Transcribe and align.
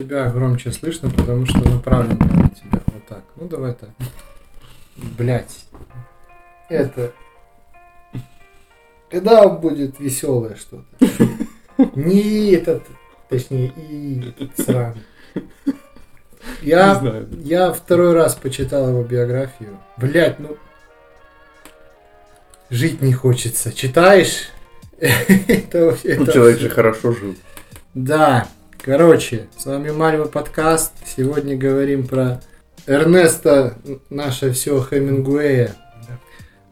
Тебя 0.00 0.28
громче 0.28 0.72
слышно, 0.72 1.08
потому 1.08 1.46
что 1.46 1.58
направлен 1.58 2.18
на 2.18 2.50
тебя. 2.50 2.80
Вот 2.86 3.06
так. 3.06 3.22
Ну 3.36 3.46
давай 3.46 3.74
так. 3.74 3.90
Блять. 4.96 5.66
Это. 6.68 7.12
Когда 9.08 9.48
будет 9.48 10.00
веселое 10.00 10.56
что-то? 10.56 10.84
Не 11.94 12.50
этот, 12.54 12.82
точнее, 13.28 13.72
и 13.76 14.34
сраный. 14.60 15.04
Я, 16.60 17.24
я 17.44 17.72
второй 17.72 18.14
раз 18.14 18.34
почитал 18.34 18.88
его 18.88 19.04
биографию. 19.04 19.78
Блять, 19.96 20.40
ну... 20.40 20.56
Жить 22.68 23.00
не 23.00 23.12
хочется. 23.12 23.72
Читаешь? 23.72 24.48
Это. 24.98 25.78
Ну, 25.78 25.90
это 26.02 26.32
человек 26.32 26.54
вообще- 26.54 26.58
же 26.58 26.70
хорошо 26.70 27.12
жил. 27.12 27.36
Да, 27.94 28.48
короче, 28.84 29.46
с 29.56 29.64
вами 29.64 29.90
Мальва 29.90 30.26
подкаст. 30.26 30.92
Сегодня 31.16 31.56
говорим 31.56 32.06
про 32.06 32.42
Эрнеста, 32.86 33.78
наше 34.10 34.52
все 34.52 34.78
Хемингуэя, 34.82 35.74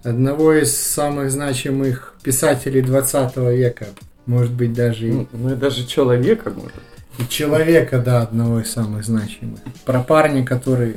одного 0.03 0.53
из 0.53 0.77
самых 0.77 1.30
значимых 1.30 2.15
писателей 2.23 2.83
20 2.83 3.37
века. 3.56 3.87
Может 4.27 4.53
быть, 4.53 4.75
даже 4.75 5.09
и, 5.09 5.12
Ну, 5.12 5.29
ну 5.33 5.53
и 5.55 5.56
даже 5.56 5.87
человека 5.87 6.51
может. 6.51 6.75
и 7.19 7.27
человека, 7.29 7.98
да, 7.98 8.20
одного 8.23 8.61
из 8.61 8.70
самых 8.70 9.05
значимых. 9.05 9.61
Про 9.87 10.03
парня, 10.03 10.45
который 10.45 10.97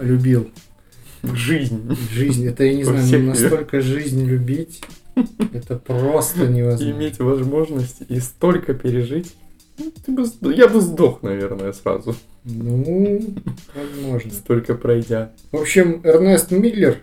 любил 0.00 0.50
Жизнь. 1.22 1.96
жизнь. 2.12 2.46
Это, 2.46 2.64
я 2.64 2.74
не 2.74 2.82
Во 2.84 3.00
знаю, 3.00 3.24
настолько 3.26 3.80
жизнь 3.80 4.24
любить, 4.24 4.80
это 5.52 5.76
просто 5.76 6.46
невозможно. 6.48 6.92
Иметь 6.92 7.18
возможность 7.20 8.02
и 8.08 8.18
столько 8.18 8.74
пережить. 8.74 9.34
Ты 10.04 10.12
бы 10.12 10.54
я 10.54 10.68
бы 10.68 10.80
сдох, 10.80 11.22
наверное, 11.22 11.72
сразу. 11.72 12.16
Ну, 12.44 13.20
возможно. 13.74 14.32
Столько 14.32 14.74
пройдя. 14.74 15.32
В 15.52 15.56
общем, 15.56 16.00
Эрнест 16.04 16.50
Миллер 16.50 16.98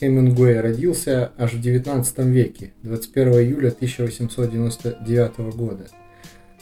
Хемингуэй 0.00 0.60
родился 0.60 1.32
аж 1.38 1.54
в 1.54 1.60
19 1.60 2.18
веке, 2.26 2.72
21 2.82 3.32
июля 3.34 3.68
1899 3.68 5.38
года. 5.56 5.86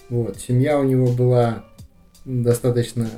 Вот. 0.09 0.39
Семья 0.39 0.79
у 0.79 0.85
него 0.85 1.09
была 1.09 1.65
достаточно 2.25 3.09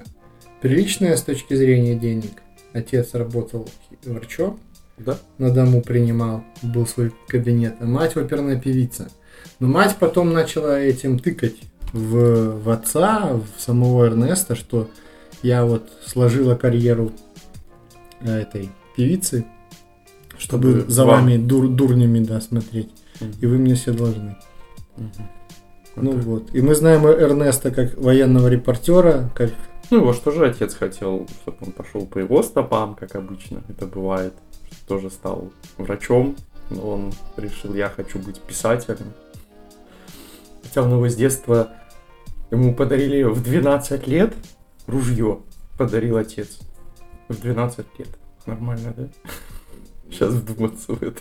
приличная 0.61 1.17
с 1.17 1.23
точки 1.23 1.55
зрения 1.55 1.95
денег. 1.95 2.43
Отец 2.73 3.15
работал 3.15 3.69
врачом, 4.05 4.61
Да? 4.99 5.19
на 5.39 5.51
дому 5.51 5.83
принимал, 5.83 6.45
был 6.62 6.87
свой 6.87 7.12
кабинет. 7.29 7.77
А 7.81 7.87
мать 7.87 8.17
оперная 8.17 8.61
певица. 8.61 9.09
Но 9.61 9.69
мать 9.69 9.97
потом 9.99 10.33
начала 10.33 10.79
этим 10.79 11.19
тыкать 11.19 11.57
в, 11.92 12.62
в 12.62 12.70
отца, 12.70 13.33
в 13.34 13.61
самого 13.61 14.06
Эрнеста, 14.06 14.55
что 14.55 14.89
я 15.42 15.64
вот 15.64 15.89
сложила 16.05 16.55
карьеру 16.55 17.12
э, 18.20 18.41
этой 18.42 18.70
певицы, 18.97 19.47
чтобы 20.39 20.81
Чтобы 20.81 20.91
за 20.91 21.05
вам. 21.05 21.25
вами 21.25 21.36
дур, 21.36 21.69
дурнями 21.69 22.20
да, 22.20 22.41
смотреть. 22.41 22.91
И 23.41 23.47
вы 23.47 23.59
мне 23.59 23.75
все 23.75 23.92
должны. 23.92 24.36
Мгм. 24.97 25.11
Ну 25.97 26.12
так. 26.12 26.22
вот. 26.25 26.55
И 26.55 26.61
мы 26.61 26.75
знаем 26.75 27.06
Эрнеста 27.06 27.70
как 27.70 27.97
военного 27.97 28.48
репортера, 28.48 29.31
как 29.34 29.50
Ну, 29.91 29.98
его 29.98 30.12
что 30.12 30.31
же 30.31 30.47
отец 30.47 30.75
хотел, 30.75 31.27
чтобы 31.42 31.56
он 31.62 31.72
пошел 31.72 32.06
по 32.06 32.19
его 32.19 32.42
стопам, 32.42 32.94
как 32.94 33.16
обычно 33.16 33.62
это 33.69 33.86
бывает. 33.86 34.34
Тоже 34.86 35.11
стал 35.11 35.50
врачом, 35.77 36.36
но 36.70 36.89
он 36.89 37.12
решил, 37.36 37.75
я 37.75 37.89
хочу 37.89 38.19
быть 38.19 38.41
писателем. 38.41 39.12
Его 40.87 41.09
с 41.09 41.15
детства, 41.15 41.73
ему 42.51 42.75
подарили 42.75 43.23
в 43.23 43.43
12 43.43 44.07
лет 44.07 44.34
ружье, 44.87 45.41
подарил 45.77 46.17
отец. 46.17 46.59
В 47.29 47.41
12 47.41 47.87
лет. 47.98 48.09
Нормально, 48.47 48.95
да? 48.97 49.09
Сейчас 50.11 50.33
вдуматься 50.33 50.95
в 50.95 51.03
это. 51.03 51.21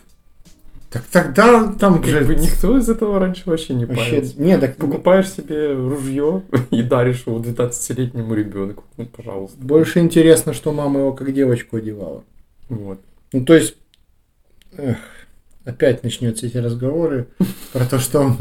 Так 0.90 1.04
тогда 1.12 1.74
там 1.74 2.02
Как 2.02 2.26
бы 2.26 2.36
никто 2.36 2.78
из 2.78 2.88
этого 2.88 3.20
раньше 3.20 3.44
вообще 3.46 3.74
не 3.74 3.86
вообще... 3.86 4.12
парился. 4.12 4.42
Не, 4.42 4.58
так 4.58 4.78
Покупаешь 4.78 5.30
себе 5.30 5.74
ружье 5.74 6.44
и 6.72 6.82
даришь 6.82 7.24
его 7.26 7.40
12-летнему 7.40 8.34
ребенку. 8.34 8.86
Ну, 8.96 9.06
пожалуйста. 9.06 9.58
больше 9.60 10.00
интересно, 10.00 10.54
что 10.54 10.72
мама 10.72 11.02
его 11.02 11.14
как 11.14 11.34
девочку 11.34 11.76
одевала. 11.76 12.24
Вот. 12.70 13.02
Ну, 13.34 13.44
то 13.44 13.54
есть, 13.54 13.76
эх, 14.78 14.98
опять 15.66 16.04
начнется 16.04 16.46
эти 16.46 16.58
разговоры 16.58 17.28
про 17.74 17.86
то, 17.86 18.00
что 18.00 18.38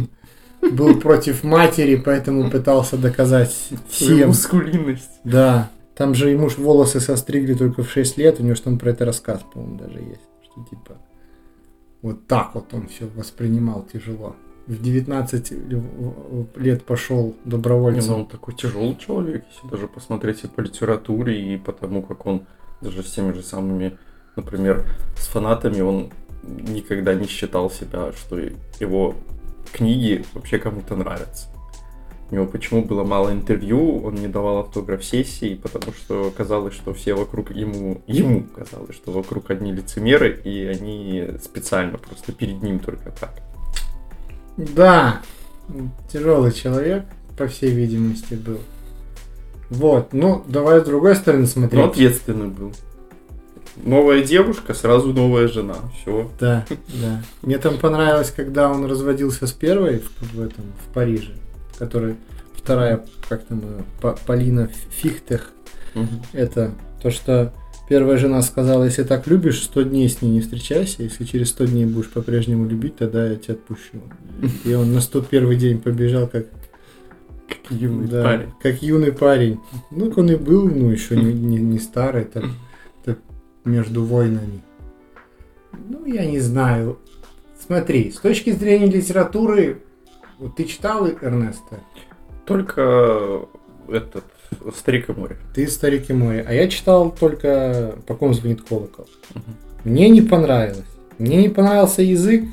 был 0.73 0.99
против 1.01 1.45
матери, 1.45 1.97
поэтому 1.97 2.51
пытался 2.51 2.97
доказать 2.97 3.55
всем. 3.89 4.29
мускулинность. 4.29 5.21
Да, 5.25 5.71
там 5.97 6.15
же 6.15 6.31
ему 6.31 6.49
ж 6.51 6.59
волосы 6.59 7.01
состригли 7.01 7.55
только 7.55 7.83
в 7.83 7.91
6 7.91 8.19
лет, 8.19 8.41
у 8.41 8.43
него 8.43 8.55
же 8.55 8.63
там 8.63 8.79
про 8.79 8.91
это 8.91 9.05
рассказ, 9.05 9.41
по-моему, 9.53 9.79
даже 9.79 9.99
есть. 9.99 10.21
Что 10.43 10.65
типа 10.69 10.97
вот 12.03 12.27
так 12.27 12.55
вот 12.55 12.73
он 12.73 12.89
все 12.89 13.07
воспринимал 13.17 13.87
тяжело. 13.93 14.37
В 14.67 14.83
19 14.83 15.53
лет 16.57 16.85
пошел 16.85 17.37
добровольцем. 17.45 18.13
ну, 18.13 18.19
он 18.21 18.27
такой 18.27 18.55
тяжелый 18.55 18.97
человек, 18.97 19.45
если 19.53 19.69
даже 19.69 19.89
посмотреть 19.89 20.45
и 20.45 20.49
по 20.49 20.61
литературе, 20.61 21.55
и 21.55 21.57
потому 21.57 22.03
как 22.03 22.27
он 22.27 22.47
даже 22.81 23.03
с 23.03 23.11
теми 23.13 23.33
же 23.33 23.43
самыми, 23.43 23.97
например, 24.35 24.85
с 25.17 25.29
фанатами, 25.29 25.81
он 25.81 26.11
никогда 26.45 27.15
не 27.15 27.27
считал 27.27 27.71
себя, 27.71 28.13
что 28.13 28.39
его 28.81 29.15
книги 29.71 30.25
вообще 30.35 30.59
кому-то 30.59 30.97
нравятся. 30.97 31.49
У 32.31 32.35
него 32.35 32.47
почему 32.47 32.83
было 32.83 33.05
мало 33.05 33.31
интервью, 33.31 34.03
он 34.05 34.17
не 34.17 34.27
давал 34.27 34.59
автограф 34.59 35.05
сессии, 35.05 35.55
потому 35.55 35.93
что 35.93 36.33
казалось, 36.37 36.75
что 36.75 36.93
все 36.93 37.15
вокруг 37.15 37.53
ему, 37.53 38.03
ему 38.09 38.43
казалось, 38.43 38.97
что 38.97 39.13
вокруг 39.13 39.51
одни 39.51 39.73
лицемеры, 39.73 40.41
и 40.43 40.65
они 40.65 41.39
специально 41.43 41.99
просто 41.99 42.33
перед 42.33 42.63
ним 42.63 42.81
только 42.81 43.13
так. 43.13 43.35
Да, 44.57 45.23
тяжелый 46.11 46.51
человек, 46.53 47.05
по 47.39 47.47
всей 47.47 47.71
видимости, 47.71 48.35
был. 48.35 48.59
Вот, 49.71 50.13
ну, 50.13 50.43
давай 50.49 50.81
с 50.81 50.85
другой 50.85 51.15
стороны 51.15 51.47
смотреть. 51.47 51.81
Но 51.81 51.91
ответственный 51.91 52.49
был. 52.49 52.73
Новая 53.85 54.23
девушка, 54.23 54.75
сразу 54.75 55.13
новая 55.13 55.49
жена. 55.49 55.77
Все. 56.01 56.31
Да, 56.41 56.65
да. 56.69 57.23
Мне 57.43 57.59
там 57.59 57.79
понравилось, 57.79 58.33
когда 58.35 58.71
он 58.71 58.87
разводился 58.87 59.47
с 59.47 59.53
первой 59.53 60.01
в, 60.01 60.35
в 60.35 60.41
этом, 60.41 60.65
в 60.85 60.95
Париже, 60.95 61.33
которая 61.79 62.17
вторая, 62.57 63.05
как 63.29 63.45
там, 63.45 63.63
Полина 64.27 64.71
Фихтех. 64.91 65.53
Это 66.33 66.73
то, 67.03 67.11
что 67.11 67.53
первая 67.89 68.19
жена 68.19 68.43
сказала, 68.43 68.85
если 68.85 69.03
так 69.03 69.27
любишь, 69.27 69.63
100 69.63 69.83
дней 69.83 70.09
с 70.09 70.21
ней 70.21 70.31
не 70.31 70.41
встречайся, 70.41 71.03
если 71.03 71.25
через 71.25 71.51
100 71.51 71.67
дней 71.67 71.87
будешь 71.87 72.11
по-прежнему 72.11 72.67
любить, 72.67 72.97
тогда 72.97 73.27
я 73.27 73.37
тебя 73.37 73.55
отпущу. 73.55 74.03
И 74.65 74.75
он 74.75 74.93
на 74.93 75.01
101 75.01 75.59
день 75.59 75.81
побежал, 75.81 76.27
как, 76.27 76.47
Юный 77.71 78.09
да, 78.09 78.23
парень. 78.23 78.49
как 78.61 78.83
юный 78.83 79.13
парень. 79.13 79.61
Ну, 79.91 80.13
он 80.17 80.31
и 80.31 80.37
был, 80.37 80.69
ну, 80.69 80.91
еще 80.91 81.17
не, 81.17 81.33
не, 81.33 81.59
не 81.59 81.79
старый, 81.79 82.25
так 82.25 82.45
между 83.67 84.05
войнами. 84.05 84.63
Ну, 85.89 86.07
я 86.07 86.25
не 86.25 86.41
знаю. 86.41 86.99
Смотри, 87.59 88.11
с 88.11 88.17
точки 88.17 88.51
зрения 88.51 88.87
литературы, 88.87 89.83
вот 90.39 90.57
ты 90.57 90.65
читал 90.65 91.07
Эрнеста? 91.07 91.81
Только 92.47 93.47
этот 93.89 94.25
Старик 94.77 95.09
и 95.09 95.13
море. 95.13 95.37
Ты 95.55 95.67
«Старик 95.67 96.11
и 96.11 96.13
море». 96.13 96.45
А 96.47 96.53
я 96.53 96.69
читал 96.69 97.11
только 97.11 97.97
«По 98.07 98.15
ком 98.15 98.35
звонит 98.35 98.63
колокол». 98.63 99.07
Мне 99.85 100.09
не 100.09 100.23
понравилось. 100.23 100.85
Мне 101.19 101.39
не 101.39 101.49
понравился 101.49 102.03
язык. 102.03 102.45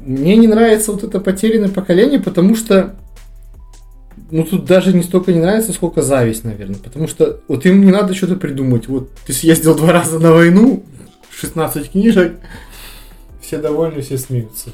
Мне 0.00 0.36
не 0.36 0.46
нравится 0.46 0.92
вот 0.92 1.02
это 1.02 1.20
потерянное 1.20 1.68
поколение, 1.68 2.20
потому 2.20 2.54
что 2.54 2.96
ну 4.30 4.44
тут 4.44 4.64
даже 4.64 4.92
не 4.92 5.02
столько 5.02 5.32
не 5.32 5.40
нравится, 5.40 5.72
сколько 5.72 6.02
зависть, 6.02 6.44
наверное. 6.44 6.78
Потому 6.78 7.08
что 7.08 7.40
вот 7.48 7.64
им 7.66 7.84
не 7.84 7.92
надо 7.92 8.14
что-то 8.14 8.36
придумать. 8.36 8.88
Вот 8.88 9.10
ты 9.26 9.32
съездил 9.32 9.74
два 9.76 9.92
раза 9.92 10.18
на 10.18 10.32
войну, 10.32 10.84
16 11.30 11.90
книжек, 11.92 12.34
все 13.40 13.58
довольны, 13.58 14.00
все 14.02 14.18
смеются. 14.18 14.70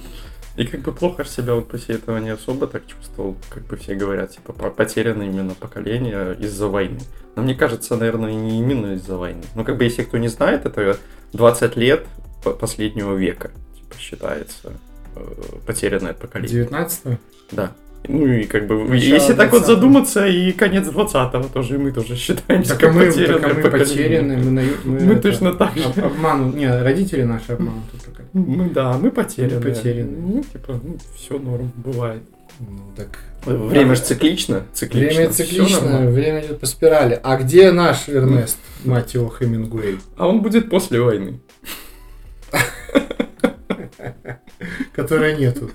И 0.56 0.64
как 0.66 0.80
бы 0.82 0.92
плохо 0.92 1.24
себя 1.24 1.54
он 1.54 1.64
после 1.64 1.94
этого 1.94 2.18
не 2.18 2.28
особо 2.28 2.66
так 2.66 2.82
чувствовал, 2.86 3.36
как 3.48 3.66
бы 3.66 3.76
все 3.78 3.94
говорят, 3.94 4.32
типа, 4.32 4.52
по- 4.52 4.70
потеряно 4.70 5.22
именно 5.22 5.54
поколение 5.54 6.36
из-за 6.38 6.68
войны. 6.68 7.00
Но 7.36 7.42
мне 7.42 7.54
кажется, 7.54 7.96
наверное, 7.96 8.34
не 8.34 8.58
именно 8.58 8.94
из-за 8.94 9.16
войны. 9.16 9.42
Ну, 9.54 9.64
как 9.64 9.78
бы, 9.78 9.84
если 9.84 10.02
кто 10.02 10.18
не 10.18 10.28
знает, 10.28 10.66
это 10.66 10.98
20 11.32 11.76
лет 11.76 12.04
по- 12.44 12.50
последнего 12.52 13.16
века, 13.16 13.50
типа, 13.76 13.94
считается 13.98 14.72
э, 15.16 15.20
потерянное 15.66 16.12
поколение. 16.12 16.64
19 16.64 17.18
Да. 17.50 17.72
Ну 18.08 18.26
и 18.26 18.44
как 18.44 18.66
бы, 18.66 18.84
Начало 18.84 19.14
если 19.14 19.32
так 19.34 19.52
вот 19.52 19.62
20-го. 19.62 19.66
задуматься, 19.74 20.26
и 20.26 20.52
конец 20.52 20.88
20-го 20.88 21.48
тоже, 21.48 21.76
и 21.76 21.78
мы 21.78 21.92
тоже 21.92 22.16
считаемся 22.16 22.70
Так 22.70 22.80
как 22.80 22.94
мы, 22.94 23.06
потерянное 23.06 23.54
так 23.54 23.64
мы 23.64 23.70
потеряны, 23.70 24.36
мы, 24.38 24.50
на- 24.50 24.62
мы 24.84 25.00
Мы 25.00 25.12
это, 25.14 25.22
точно 25.22 25.54
так 25.54 25.76
же. 25.76 25.84
об- 25.84 26.04
обману, 26.04 26.52
не, 26.52 26.66
родители 26.82 27.22
наши 27.22 27.52
обмануты. 27.52 27.96
только. 28.04 28.22
Мы, 28.32 28.70
да, 28.70 28.98
мы 28.98 29.10
потеряны. 29.12 29.54
Мы 29.54 29.60
потеряны. 29.60 30.16
Ну, 30.18 30.44
типа, 30.52 30.80
все 31.16 31.38
норм, 31.38 31.70
бывает. 31.76 32.22
Ну, 32.60 32.92
так 32.96 33.08
Время 33.46 33.94
же 33.94 34.02
циклично. 34.02 34.62
циклично 34.72 35.16
время 35.16 35.32
циклично, 35.32 36.10
время 36.10 36.40
идет 36.44 36.60
по 36.60 36.66
спирали. 36.66 37.18
А 37.22 37.36
где 37.36 37.70
наш 37.72 38.08
Эрнест, 38.08 38.58
мать 38.84 39.14
его, 39.14 39.28
Хемингуэй? 39.28 39.98
А 40.16 40.26
он 40.28 40.42
будет 40.42 40.70
после 40.70 41.00
войны. 41.00 41.40
Которой 44.94 45.36
нету. 45.38 45.70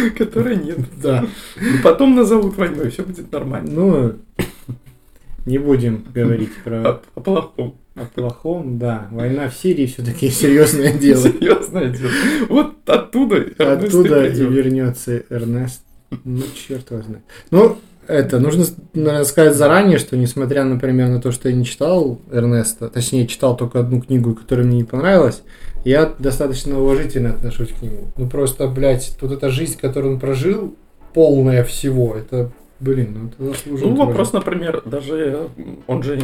Которой 0.16 0.56
нет. 0.56 0.78
Да. 1.02 1.26
И 1.56 1.82
потом 1.82 2.14
назовут 2.14 2.56
войной, 2.56 2.90
все 2.90 3.02
будет 3.02 3.30
нормально. 3.32 3.70
Ну, 3.72 4.12
не 5.46 5.58
будем 5.58 6.04
говорить 6.14 6.54
про 6.64 6.82
О, 6.82 7.02
о 7.14 7.20
плохом. 7.20 7.74
о 7.94 8.04
плохом, 8.04 8.78
да. 8.78 9.08
Война 9.10 9.48
в 9.48 9.54
Сирии 9.54 9.86
все-таки 9.86 10.28
серьезное 10.30 10.92
дело. 10.92 11.22
Серьезное 11.22 11.88
дело. 11.88 12.10
Вот 12.48 12.88
оттуда 12.88 13.36
Эрнест 13.36 13.88
Оттуда 13.88 14.26
и 14.26 14.44
вернется 14.44 15.22
Эрнест. 15.30 15.82
Ну, 16.24 16.42
черт 16.54 16.90
его 16.90 17.02
знает. 17.02 17.24
Ну, 17.50 17.78
это, 18.10 18.40
нужно, 18.40 18.64
наверное, 18.92 19.24
сказать 19.24 19.54
заранее, 19.54 19.98
что 19.98 20.16
несмотря, 20.16 20.64
например, 20.64 21.08
на 21.08 21.20
то, 21.20 21.30
что 21.32 21.48
я 21.48 21.54
не 21.54 21.64
читал 21.64 22.18
Эрнеста, 22.30 22.88
точнее, 22.88 23.26
читал 23.26 23.56
только 23.56 23.80
одну 23.80 24.00
книгу, 24.00 24.34
которая 24.34 24.66
мне 24.66 24.78
не 24.78 24.84
понравилась, 24.84 25.42
я 25.84 26.12
достаточно 26.18 26.80
уважительно 26.80 27.30
отношусь 27.30 27.70
к 27.70 27.82
нему. 27.82 28.08
Ну, 28.16 28.28
просто, 28.28 28.66
блядь, 28.68 29.16
вот 29.20 29.32
эта 29.32 29.48
жизнь, 29.50 29.78
которую 29.78 30.14
он 30.14 30.20
прожил, 30.20 30.74
полная 31.14 31.64
всего, 31.64 32.14
это, 32.16 32.50
блин, 32.80 33.16
ну, 33.18 33.28
это 33.28 33.52
заслуженно. 33.52 33.90
Ну, 33.90 34.06
вопрос, 34.06 34.32
например, 34.32 34.82
даже 34.84 35.48
он 35.86 36.02
же. 36.02 36.18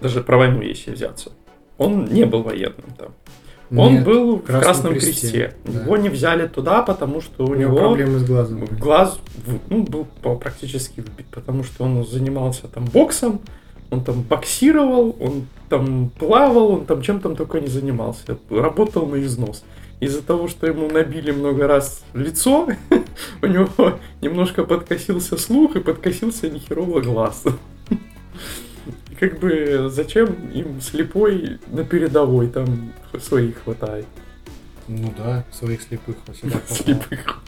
Даже 0.00 0.20
про 0.20 0.36
войну, 0.36 0.60
если 0.60 0.92
взяться. 0.92 1.32
Он 1.78 2.04
не 2.04 2.24
был 2.24 2.42
военным 2.42 2.84
там. 2.98 3.08
Он 3.74 4.04
был 4.04 4.36
в 4.36 4.42
Красном 4.42 4.62
Красном 4.62 4.92
Кресте, 4.94 5.10
Кресте. 5.10 5.54
да. 5.64 5.80
Его 5.82 5.96
не 5.96 6.08
взяли 6.08 6.46
туда, 6.46 6.82
потому 6.82 7.20
что 7.20 7.44
у, 7.44 7.50
У 7.50 7.54
него 7.54 7.76
проблемы 7.76 8.18
с 8.18 8.24
глазом. 8.24 8.64
глаз 8.78 9.18
ну, 9.68 9.82
был 9.82 10.06
практически 10.38 11.00
выбит, 11.00 11.26
потому 11.30 11.64
что 11.64 11.84
он 11.84 12.06
занимался 12.06 12.68
там 12.68 12.84
боксом, 12.84 13.40
он 13.90 14.04
там 14.04 14.22
боксировал, 14.22 15.16
он 15.20 15.46
там 15.68 16.10
плавал, 16.10 16.70
он 16.70 16.86
там 16.86 17.02
чем 17.02 17.20
там 17.20 17.36
только 17.36 17.60
не 17.60 17.68
занимался. 17.68 18.38
Работал 18.50 19.06
на 19.06 19.16
износ. 19.16 19.64
Из-за 19.98 20.22
того, 20.22 20.46
что 20.46 20.66
ему 20.66 20.90
набили 20.90 21.30
много 21.30 21.66
раз 21.66 22.04
лицо, 22.12 22.68
у 23.42 23.46
него 23.46 23.98
немножко 24.20 24.64
подкосился 24.64 25.38
слух 25.38 25.76
и 25.76 25.80
подкосился 25.80 26.50
нехерово 26.50 27.00
глаз. 27.00 27.44
Как 29.18 29.38
бы 29.38 29.88
зачем 29.90 30.26
им 30.52 30.80
слепой 30.80 31.58
на 31.68 31.84
передовой 31.84 32.48
там 32.48 32.92
своих 33.20 33.62
хватает? 33.64 34.06
Ну 34.88 35.12
да, 35.16 35.44
своих 35.52 35.82
слепых 35.82 36.16
всегда. 36.32 36.58
Слепых 36.68 37.20
хватает. 37.24 37.42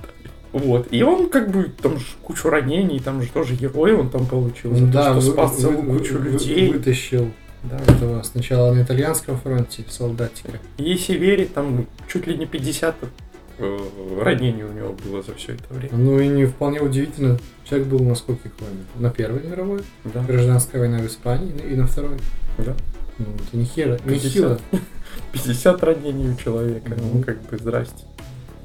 Вот. 0.52 0.88
И 0.90 1.02
он 1.02 1.28
как 1.28 1.50
бы 1.50 1.64
там 1.64 1.98
ж 1.98 2.02
кучу 2.22 2.48
ранений, 2.48 3.00
там 3.00 3.20
же 3.22 3.28
тоже 3.28 3.54
герой 3.54 3.92
он 3.94 4.08
там 4.08 4.26
получил. 4.26 4.74
за 4.74 4.80
Ну 4.86 4.86
то, 4.92 4.92
да, 4.92 5.04
что 5.04 5.14
вы- 5.14 5.32
спас 5.32 5.52
вы- 5.54 5.60
целую 5.60 5.82
вы- 5.82 5.98
кучу 5.98 6.18
вы- 6.18 6.30
людей. 6.30 6.72
Вытащил 6.72 7.30
Да. 7.64 7.76
этого 7.92 8.22
сначала 8.22 8.72
на 8.72 8.82
итальянском 8.82 9.36
фронте 9.38 9.84
солдатика. 9.88 10.52
Если 10.78 11.14
верить, 11.18 11.52
там 11.52 11.86
чуть 12.08 12.26
ли 12.26 12.36
не 12.36 12.46
50 12.46 12.96
э, 13.58 13.78
ранений 14.22 14.64
у 14.64 14.72
него 14.72 14.94
было 15.04 15.22
за 15.22 15.34
все 15.34 15.52
это 15.52 15.72
время. 15.74 15.94
Ну 15.96 16.18
и 16.20 16.28
не 16.28 16.46
вполне 16.46 16.80
удивительно, 16.80 17.38
человек 17.68 17.88
был 17.88 18.00
на 18.00 18.14
скольких 18.14 18.52
войнах? 18.60 18.86
На 18.98 19.10
Первой 19.10 19.42
мировой, 19.42 19.80
Да. 20.04 20.22
гражданская 20.22 20.80
война 20.80 20.98
в 20.98 21.06
Испании 21.06 21.52
и 21.70 21.74
на 21.74 21.86
второй. 21.86 22.18
Да. 22.58 22.74
Ну, 23.18 23.26
это 23.34 23.56
не 23.56 23.64
хера, 23.64 23.98
не 24.04 24.14
50. 24.14 24.32
хило. 24.32 24.60
50 25.32 25.82
ранений 25.82 26.30
у 26.30 26.36
человека. 26.36 26.92
Ну. 26.96 27.10
Ну, 27.14 27.22
как 27.22 27.40
бы, 27.42 27.58
здрасте. 27.58 28.04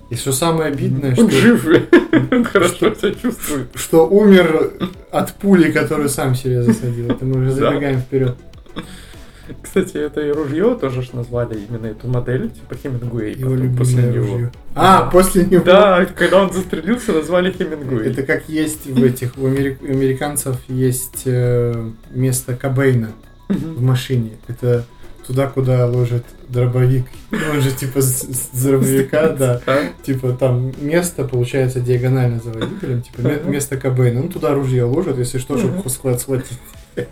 И 0.09 0.15
что 0.15 0.31
самое 0.31 0.71
обидное, 0.71 1.15
Он 1.17 1.29
что, 1.29 1.29
жив, 1.31 1.65
он 2.31 2.43
хорошо 2.43 2.93
себя 2.93 3.13
чувствует. 3.13 3.67
что 3.75 4.07
умер 4.07 4.73
от 5.11 5.33
пули, 5.33 5.71
которую 5.71 6.09
сам 6.09 6.35
себе 6.35 6.61
засадил. 6.61 7.07
Это 7.09 7.25
мы 7.25 7.41
уже 7.41 7.51
забегаем 7.51 7.99
вперед. 7.99 8.35
Кстати, 9.61 9.97
это 9.97 10.21
и 10.21 10.31
ружье 10.31 10.75
тоже 10.75 11.01
ж 11.01 11.13
назвали 11.13 11.59
именно 11.69 11.87
эту 11.87 12.07
модель, 12.07 12.49
типа 12.49 12.75
Хемингуэй. 12.75 13.33
Его 13.33 13.51
потом 13.51 13.75
после 13.75 13.95
любимое 14.01 14.13
него. 14.13 14.33
ружье. 14.33 14.51
А, 14.75 15.09
после 15.09 15.45
него. 15.45 15.63
Да, 15.63 16.05
когда 16.05 16.41
он 16.43 16.53
застрелился, 16.53 17.11
назвали 17.11 17.51
Хемингуэй. 17.51 18.09
Это 18.11 18.23
как 18.23 18.47
есть 18.49 18.85
в 18.85 19.03
этих, 19.03 19.37
у 19.37 19.45
америк- 19.47 19.81
у 19.81 19.85
американцев 19.91 20.57
есть 20.69 21.23
э, 21.25 21.89
место 22.11 22.55
Кобейна 22.55 23.11
в 23.49 23.81
машине. 23.81 24.31
Это 24.47 24.85
туда, 25.27 25.47
куда 25.47 25.85
ложат 25.87 26.23
дробовик. 26.49 27.05
Он 27.31 27.61
же 27.61 27.71
типа 27.71 28.01
с, 28.01 28.21
с 28.23 28.63
дробовика, 28.63 29.29
да. 29.29 29.61
Типа 30.03 30.33
там 30.33 30.71
место, 30.81 31.23
получается, 31.25 31.79
диагонально 31.79 32.39
за 32.43 32.51
водителем, 32.51 33.01
типа 33.01 33.21
место 33.45 33.77
Кобейна. 33.77 34.21
Ну, 34.21 34.29
туда 34.29 34.53
ружье 34.53 34.83
ложат, 34.83 35.17
если 35.17 35.37
что, 35.37 35.57
чтобы 35.57 35.73
Ага. 35.73 35.83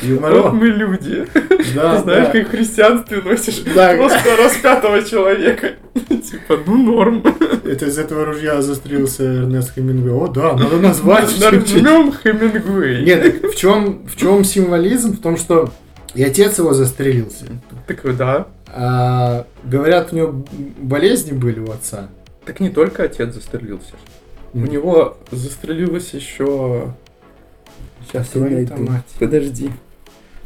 схватить. 0.00 0.20
Вот 0.20 0.52
мы 0.52 0.66
люди. 0.68 1.26
Да, 1.74 1.96
Ты 1.96 2.02
знаешь, 2.02 2.26
да. 2.26 2.30
как 2.32 2.46
в 2.48 2.50
христианстве 2.50 3.22
носишь 3.22 3.60
Да. 3.74 3.94
просто 3.96 4.36
распятого 4.36 5.02
человека. 5.02 5.72
Типа, 6.08 6.58
ну 6.66 6.76
норм. 6.82 7.22
Это 7.64 7.86
из 7.86 7.98
этого 7.98 8.24
ружья 8.26 8.60
застрелился 8.62 9.24
Эрнест 9.24 9.74
Хемингуэй. 9.74 10.12
О, 10.14 10.28
да, 10.28 10.52
надо 10.54 10.76
назвать. 10.78 11.38
Нажмем 11.40 12.12
Хемингуэй. 12.12 13.04
Нет, 13.04 13.44
в 13.44 13.56
чем, 13.56 14.06
в 14.06 14.16
чем 14.16 14.44
символизм? 14.44 15.16
В 15.16 15.20
том, 15.20 15.36
что 15.36 15.70
и 16.14 16.22
отец 16.22 16.58
его 16.58 16.72
застрелился. 16.72 17.46
Так 17.86 18.16
да. 18.16 18.46
А, 18.68 19.46
говорят, 19.64 20.12
у 20.12 20.16
него 20.16 20.44
болезни 20.78 21.32
были 21.32 21.60
у 21.60 21.70
отца. 21.70 22.08
Так 22.44 22.60
не 22.60 22.70
только 22.70 23.04
отец 23.04 23.34
застрелился. 23.34 23.94
У 24.52 24.58
Мгм. 24.58 24.70
него 24.70 25.16
застрелилась 25.30 26.14
еще... 26.14 26.94
Сейчас 28.08 28.28
я 28.34 28.40
найду. 28.42 28.76
мать. 28.76 29.04
Подожди. 29.18 29.70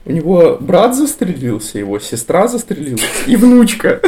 У 0.05 0.13
него 0.13 0.57
брат 0.61 0.97
застрелился, 0.97 1.79
его 1.79 1.99
сестра 1.99 2.49
застрелилась 2.49 3.03
и 3.27 3.37
внучка. 3.37 4.01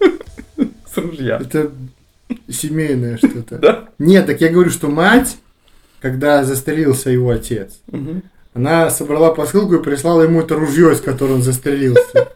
С 0.56 0.96
ружья. 0.96 1.38
Это 1.40 1.72
семейное 2.48 3.16
что-то. 3.18 3.58
Да. 3.60 3.88
Нет, 3.98 4.26
так 4.26 4.40
я 4.40 4.48
говорю, 4.50 4.70
что 4.70 4.88
мать, 4.88 5.36
когда 6.00 6.44
застрелился 6.44 7.10
его 7.10 7.30
отец, 7.30 7.80
она 8.54 8.88
собрала 8.90 9.32
посылку 9.34 9.74
и 9.74 9.82
прислала 9.82 10.22
ему 10.22 10.40
это 10.40 10.54
ружье, 10.54 10.92
из 10.92 11.00
которого 11.00 11.34
он 11.34 11.42
застрелился. 11.42 12.28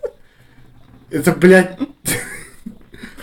Это, 1.11 1.33
блядь... 1.33 1.79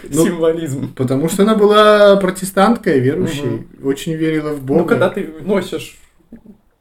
Ну, 0.10 0.26
Символизм. 0.26 0.94
Потому 0.94 1.28
что 1.28 1.44
она 1.44 1.56
была 1.56 2.16
протестанткой, 2.16 3.02
верующей, 3.02 3.68
очень 3.84 4.14
верила 4.14 4.54
в 4.54 4.64
Бога. 4.64 4.80
Ну, 4.80 4.88
когда 4.88 5.10
ты 5.10 5.30
носишь, 5.42 5.98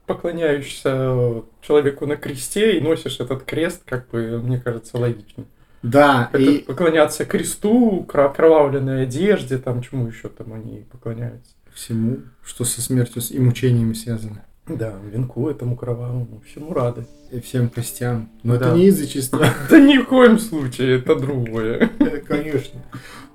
поклоняешься 0.07 1.43
человеку 1.61 2.05
на 2.07 2.15
кресте 2.15 2.77
и 2.77 2.81
носишь 2.81 3.19
этот 3.19 3.43
крест, 3.43 3.83
как 3.85 4.09
бы, 4.09 4.41
мне 4.41 4.59
кажется, 4.59 4.97
логично. 4.97 5.45
Да, 5.83 6.29
Это 6.33 6.41
и 6.41 6.57
поклоняться 6.59 7.23
кресту, 7.25 8.05
окровавленной 8.11 9.03
одежде, 9.03 9.57
там 9.59 9.81
чему 9.83 10.07
еще 10.07 10.27
там 10.29 10.53
они 10.53 10.85
поклоняются. 10.91 11.53
всему, 11.73 12.17
что 12.43 12.63
со 12.63 12.81
смертью 12.81 13.21
и 13.29 13.39
мучениями 13.39 13.93
связано. 13.93 14.43
Да, 14.67 14.95
венку 15.13 15.47
этому 15.49 15.77
кровавому, 15.77 16.41
всему 16.45 16.73
рады. 16.73 17.05
И 17.31 17.39
всем 17.39 17.69
костям. 17.69 18.29
Но 18.43 18.57
Да. 18.57 18.67
это 18.69 18.75
не 18.75 18.85
язычество. 18.87 19.45
Да 19.69 19.79
ни 19.79 19.97
в 19.99 20.05
коем 20.07 20.39
случае, 20.39 20.97
это 20.97 21.15
другое. 21.15 21.89
Конечно. 22.27 22.81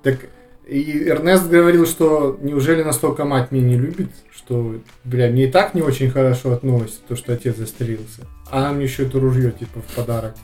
Так 0.03 0.19
и 0.67 1.07
Эрнест 1.07 1.49
говорил, 1.49 1.85
что 1.85 2.37
неужели 2.41 2.83
настолько 2.83 3.25
мать 3.25 3.51
меня 3.51 3.67
не 3.67 3.77
любит, 3.77 4.09
что, 4.31 4.75
бля, 5.03 5.29
мне 5.29 5.45
и 5.45 5.51
так 5.51 5.73
не 5.73 5.81
очень 5.81 6.09
хорошо 6.09 6.53
относится, 6.53 7.01
то, 7.07 7.15
что 7.15 7.33
отец 7.33 7.57
застрелился. 7.57 8.21
А 8.49 8.59
она 8.59 8.73
мне 8.73 8.85
еще 8.85 9.05
это 9.05 9.19
ружье, 9.19 9.51
типа, 9.51 9.81
в 9.81 9.95
подарок. 9.95 10.35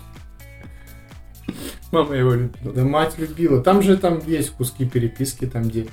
Мама 1.91 2.15
его 2.15 2.33
любила. 2.33 2.73
Да 2.73 2.83
мать 2.83 3.17
любила. 3.17 3.63
Там 3.63 3.81
же 3.81 3.97
там 3.97 4.21
есть 4.25 4.51
куски 4.51 4.85
переписки, 4.85 5.45
там 5.45 5.63
где 5.63 5.87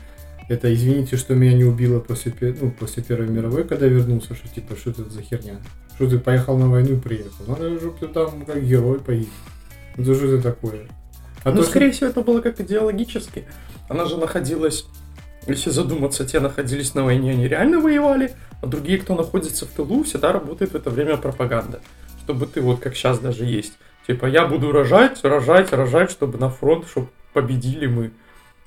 это 0.49 0.73
извините, 0.73 1.17
что 1.17 1.35
меня 1.35 1.55
не 1.55 1.65
убило 1.65 1.99
после, 1.99 2.33
ну, 2.41 2.71
после 2.71 3.03
Первой 3.03 3.29
мировой, 3.29 3.65
когда 3.65 3.87
вернулся, 3.87 4.35
что 4.35 4.49
типа, 4.49 4.77
что 4.77 4.91
это 4.91 5.09
за 5.09 5.23
херня? 5.23 5.61
Что 5.95 6.09
ты 6.09 6.19
поехал 6.19 6.59
на 6.59 6.69
войну 6.69 6.97
и 6.97 7.01
приехал? 7.01 7.47
Надо, 7.49 7.79
ты 7.79 8.07
там 8.09 8.45
как 8.45 8.63
герой 8.63 9.01
погиб. 9.01 9.31
Ну 9.97 10.15
что 10.15 10.27
это 10.27 10.43
такое? 10.43 10.87
А 11.47 11.53
ну, 11.53 11.59
то, 11.59 11.63
скорее 11.63 11.93
всего, 11.93 12.11
это 12.11 12.23
было 12.23 12.41
как 12.41 12.61
идеологически. 12.61 13.45
Она 13.89 14.07
же 14.07 14.17
находилась, 14.17 14.85
если 15.47 15.71
задуматься, 15.71 16.27
те 16.27 16.41
находились 16.41 16.93
на 16.95 17.05
войне, 17.05 17.31
они 17.31 17.47
реально 17.47 17.79
воевали, 17.79 18.33
а 18.61 18.67
другие, 18.67 18.99
кто 18.99 19.15
находится 19.15 19.65
в 19.65 19.69
тылу, 19.69 20.03
всегда 20.03 20.33
работает 20.33 20.73
в 20.73 20.75
это 20.75 20.91
время 20.91 21.17
пропаганда. 21.17 21.81
Чтобы 22.25 22.49
ты 22.49 22.61
вот 22.61 22.81
как 22.81 22.97
сейчас 22.97 23.21
даже 23.21 23.45
есть. 23.45 23.75
Типа, 24.09 24.27
я 24.27 24.45
буду 24.45 24.73
рожать, 24.73 25.23
рожать, 25.23 25.73
рожать, 25.73 26.11
чтобы 26.11 26.37
на 26.37 26.51
фронт, 26.51 26.89
чтобы 26.89 27.11
победили 27.33 27.87
мы. 27.87 28.11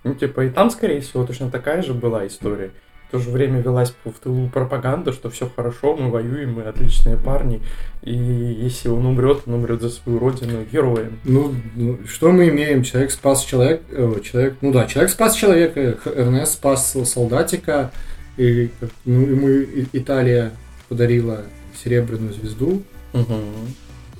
Ну, 0.05 0.15
типа, 0.15 0.45
и 0.45 0.49
там, 0.49 0.69
скорее 0.69 1.01
всего, 1.01 1.25
точно 1.25 1.51
такая 1.51 1.81
же 1.81 1.93
была 1.93 2.25
история. 2.27 2.71
В 3.09 3.11
то 3.11 3.17
же 3.19 3.31
время 3.31 3.59
велась 3.59 3.91
в 4.05 4.11
тылу 4.19 4.49
пропаганда, 4.49 5.11
что 5.13 5.31
все 5.31 5.49
хорошо, 5.49 5.95
мы 5.95 6.11
воюем, 6.11 6.53
мы 6.53 6.63
отличные 6.63 7.17
парни, 7.17 7.59
и 8.03 8.13
если 8.13 8.89
он 8.89 9.03
умрет, 9.03 9.41
он 9.47 9.55
умрет 9.55 9.81
за 9.81 9.89
свою 9.89 10.19
родину 10.19 10.59
героем. 10.71 11.19
Ну, 11.23 11.55
ну, 11.75 11.97
что 12.07 12.31
мы 12.31 12.49
имеем? 12.49 12.83
Человек 12.83 13.09
спас 13.09 13.43
человек, 13.43 13.81
э, 13.89 14.13
человек, 14.23 14.57
ну 14.61 14.71
да, 14.71 14.85
человек 14.85 15.11
спас 15.11 15.35
человека, 15.35 15.97
Эрнест 16.05 16.53
спас 16.53 16.95
солдатика, 17.05 17.91
и 18.37 18.69
ну, 19.05 19.21
ему 19.21 19.87
Италия 19.91 20.51
подарила 20.87 21.41
серебряную 21.83 22.33
звезду, 22.33 22.83
Угу. 23.11 23.33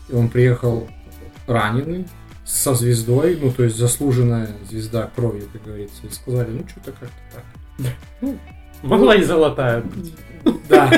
и 0.09 0.15
он 0.15 0.29
приехал 0.29 0.87
раненый, 1.45 2.07
со 2.43 2.73
звездой, 2.73 3.37
ну, 3.39 3.51
то 3.51 3.63
есть 3.63 3.77
заслуженная 3.77 4.49
звезда 4.67 5.11
кровью, 5.15 5.47
как 5.53 5.63
говорится, 5.63 6.07
и 6.07 6.09
сказали, 6.09 6.49
ну, 6.49 6.67
что-то 6.67 6.91
как-то 6.93 7.43
так. 8.21 8.33
Могла 8.81 9.15
и 9.15 9.23
золотая 9.23 9.81
быть. 9.81 10.13
Да. 10.69 10.89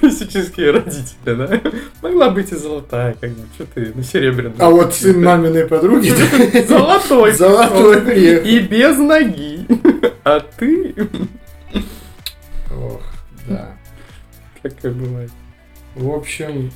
Классические 0.00 0.72
родители, 0.72 1.34
да? 1.34 1.60
Могла 2.02 2.30
быть 2.30 2.52
и 2.52 2.56
золотая, 2.56 3.14
как 3.14 3.30
бы, 3.30 3.46
что 3.54 3.64
ты, 3.66 3.92
ну, 3.94 4.02
серебряная. 4.02 4.56
А 4.58 4.70
вот 4.70 4.94
сын 4.94 5.22
маминой 5.22 5.66
подруги... 5.66 6.10
Золотой. 6.68 7.32
Золотой 7.32 8.02
приехал. 8.02 8.46
И 8.46 8.60
без 8.60 8.98
ноги. 8.98 9.66
А 10.24 10.40
ты... 10.40 10.94
Ох, 12.76 13.02
да. 13.48 13.76
Как 14.62 14.84
и 14.84 14.88
бывает. 14.88 15.30
В 15.94 16.10
общем, 16.10 16.70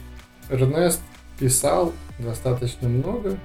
Эрнест 0.48 1.02
писал 1.38 1.92
достаточно 2.18 2.88
много. 2.88 3.36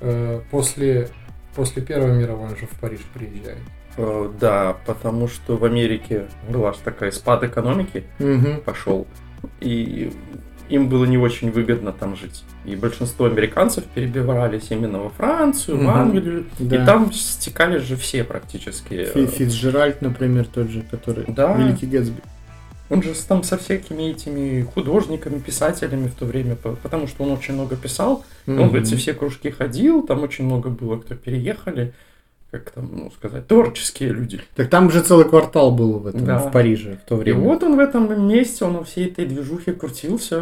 Э, 0.00 0.40
После, 0.50 1.10
после 1.54 1.82
Первой 1.82 2.12
мировой 2.12 2.50
он 2.50 2.56
же 2.56 2.66
в 2.66 2.80
Париж 2.80 3.00
приезжает. 3.14 3.58
Э, 3.96 4.30
Да, 4.40 4.76
потому 4.86 5.28
что 5.28 5.56
в 5.56 5.64
Америке 5.64 6.26
была 6.48 6.72
же 6.72 6.78
такая 6.84 7.10
спад 7.10 7.42
экономики 7.44 8.04
Угу. 8.20 8.62
пошел, 8.64 9.06
и 9.60 10.12
им 10.68 10.88
было 10.88 11.04
не 11.04 11.16
очень 11.16 11.50
выгодно 11.52 11.92
там 11.92 12.16
жить. 12.16 12.42
И 12.64 12.74
большинство 12.76 13.26
американцев 13.26 13.84
перебирались 13.84 14.66
именно 14.70 14.98
во 14.98 15.10
Францию, 15.10 15.78
в 15.78 15.80
Мгм. 15.82 15.90
Англию, 15.90 16.46
Да. 16.58 16.82
и 16.82 16.86
там 16.86 17.12
стекались 17.12 17.82
же 17.82 17.96
все 17.96 18.24
практически. 18.24 19.04
Фи- 19.04 19.26
Фицджеральд, 19.26 20.02
например, 20.02 20.46
тот 20.46 20.68
же, 20.68 20.82
который 20.90 21.24
Да. 21.28 21.54
Великий 21.56 21.86
Гэтсби. 21.86 22.20
Он 22.90 23.02
же 23.02 23.14
там 23.28 23.42
со 23.42 23.56
всякими 23.58 24.10
этими 24.10 24.62
художниками, 24.62 25.38
писателями 25.40 26.06
в 26.08 26.14
то 26.14 26.24
время, 26.24 26.54
по- 26.56 26.72
потому 26.76 27.06
что 27.08 27.24
он 27.24 27.32
очень 27.32 27.54
много 27.54 27.74
писал, 27.76 28.24
он 28.46 28.68
в 28.68 28.74
эти 28.74 28.94
все 28.94 29.12
кружки 29.14 29.50
ходил, 29.50 30.02
там 30.02 30.22
очень 30.22 30.44
много 30.44 30.68
было, 30.70 30.96
кто 30.98 31.14
переехали, 31.16 31.92
как 32.58 32.70
там, 32.70 32.90
ну, 32.92 33.10
сказать, 33.10 33.46
творческие 33.46 34.10
люди. 34.10 34.40
Так 34.54 34.68
там 34.70 34.90
же 34.90 35.00
целый 35.02 35.24
квартал 35.28 35.70
был 35.70 35.98
в 35.98 36.06
этом, 36.06 36.24
Да. 36.24 36.38
в 36.38 36.52
Париже 36.52 36.98
в 37.04 37.08
то 37.08 37.16
И 37.16 37.18
время. 37.18 37.40
вот 37.40 37.62
он 37.62 37.76
в 37.76 37.78
этом 37.78 38.28
месте, 38.28 38.64
он 38.64 38.76
во 38.78 38.84
всей 38.84 39.06
этой 39.06 39.26
движухе 39.26 39.72
крутился, 39.72 40.40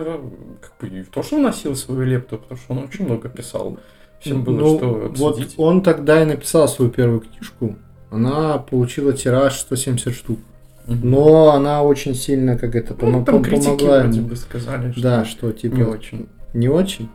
как 0.61 0.73
бы 0.80 0.99
и 1.00 1.02
тоже 1.04 1.37
вносил 1.37 1.75
свою 1.76 2.02
лепту, 2.02 2.38
потому 2.38 2.59
что 2.61 2.73
он 2.75 2.78
очень 2.85 3.04
много 3.06 3.28
писал. 3.28 3.78
Всем 4.21 4.42
было 4.44 4.59
Ну, 4.59 4.76
что 4.78 4.88
вот 4.88 5.11
обсудить. 5.11 5.54
он 5.59 5.83
тогда 5.83 6.23
и 6.23 6.25
написал 6.25 6.66
свою 6.68 6.90
первую 6.90 7.21
книжку. 7.21 7.76
Она 8.11 8.59
получила 8.59 9.12
тираж 9.12 9.59
170 9.59 10.14
штук. 10.14 10.38
Но 10.87 11.50
она 11.52 11.83
очень 11.83 12.14
сильно, 12.14 12.59
как 12.59 12.75
это, 12.76 12.94
ну, 13.00 13.21
помо- 13.21 13.25
там 13.25 13.37
пом- 13.37 13.50
помогла 13.64 14.00
вроде 14.02 14.21
бы 14.21 14.37
сказали, 14.37 14.92
что 14.92 15.00
Да, 15.02 15.25
что 15.25 15.50
типа... 15.52 15.75
не 15.76 15.83
очень. 15.83 16.28
Не 16.52 16.68
очень? 16.68 17.09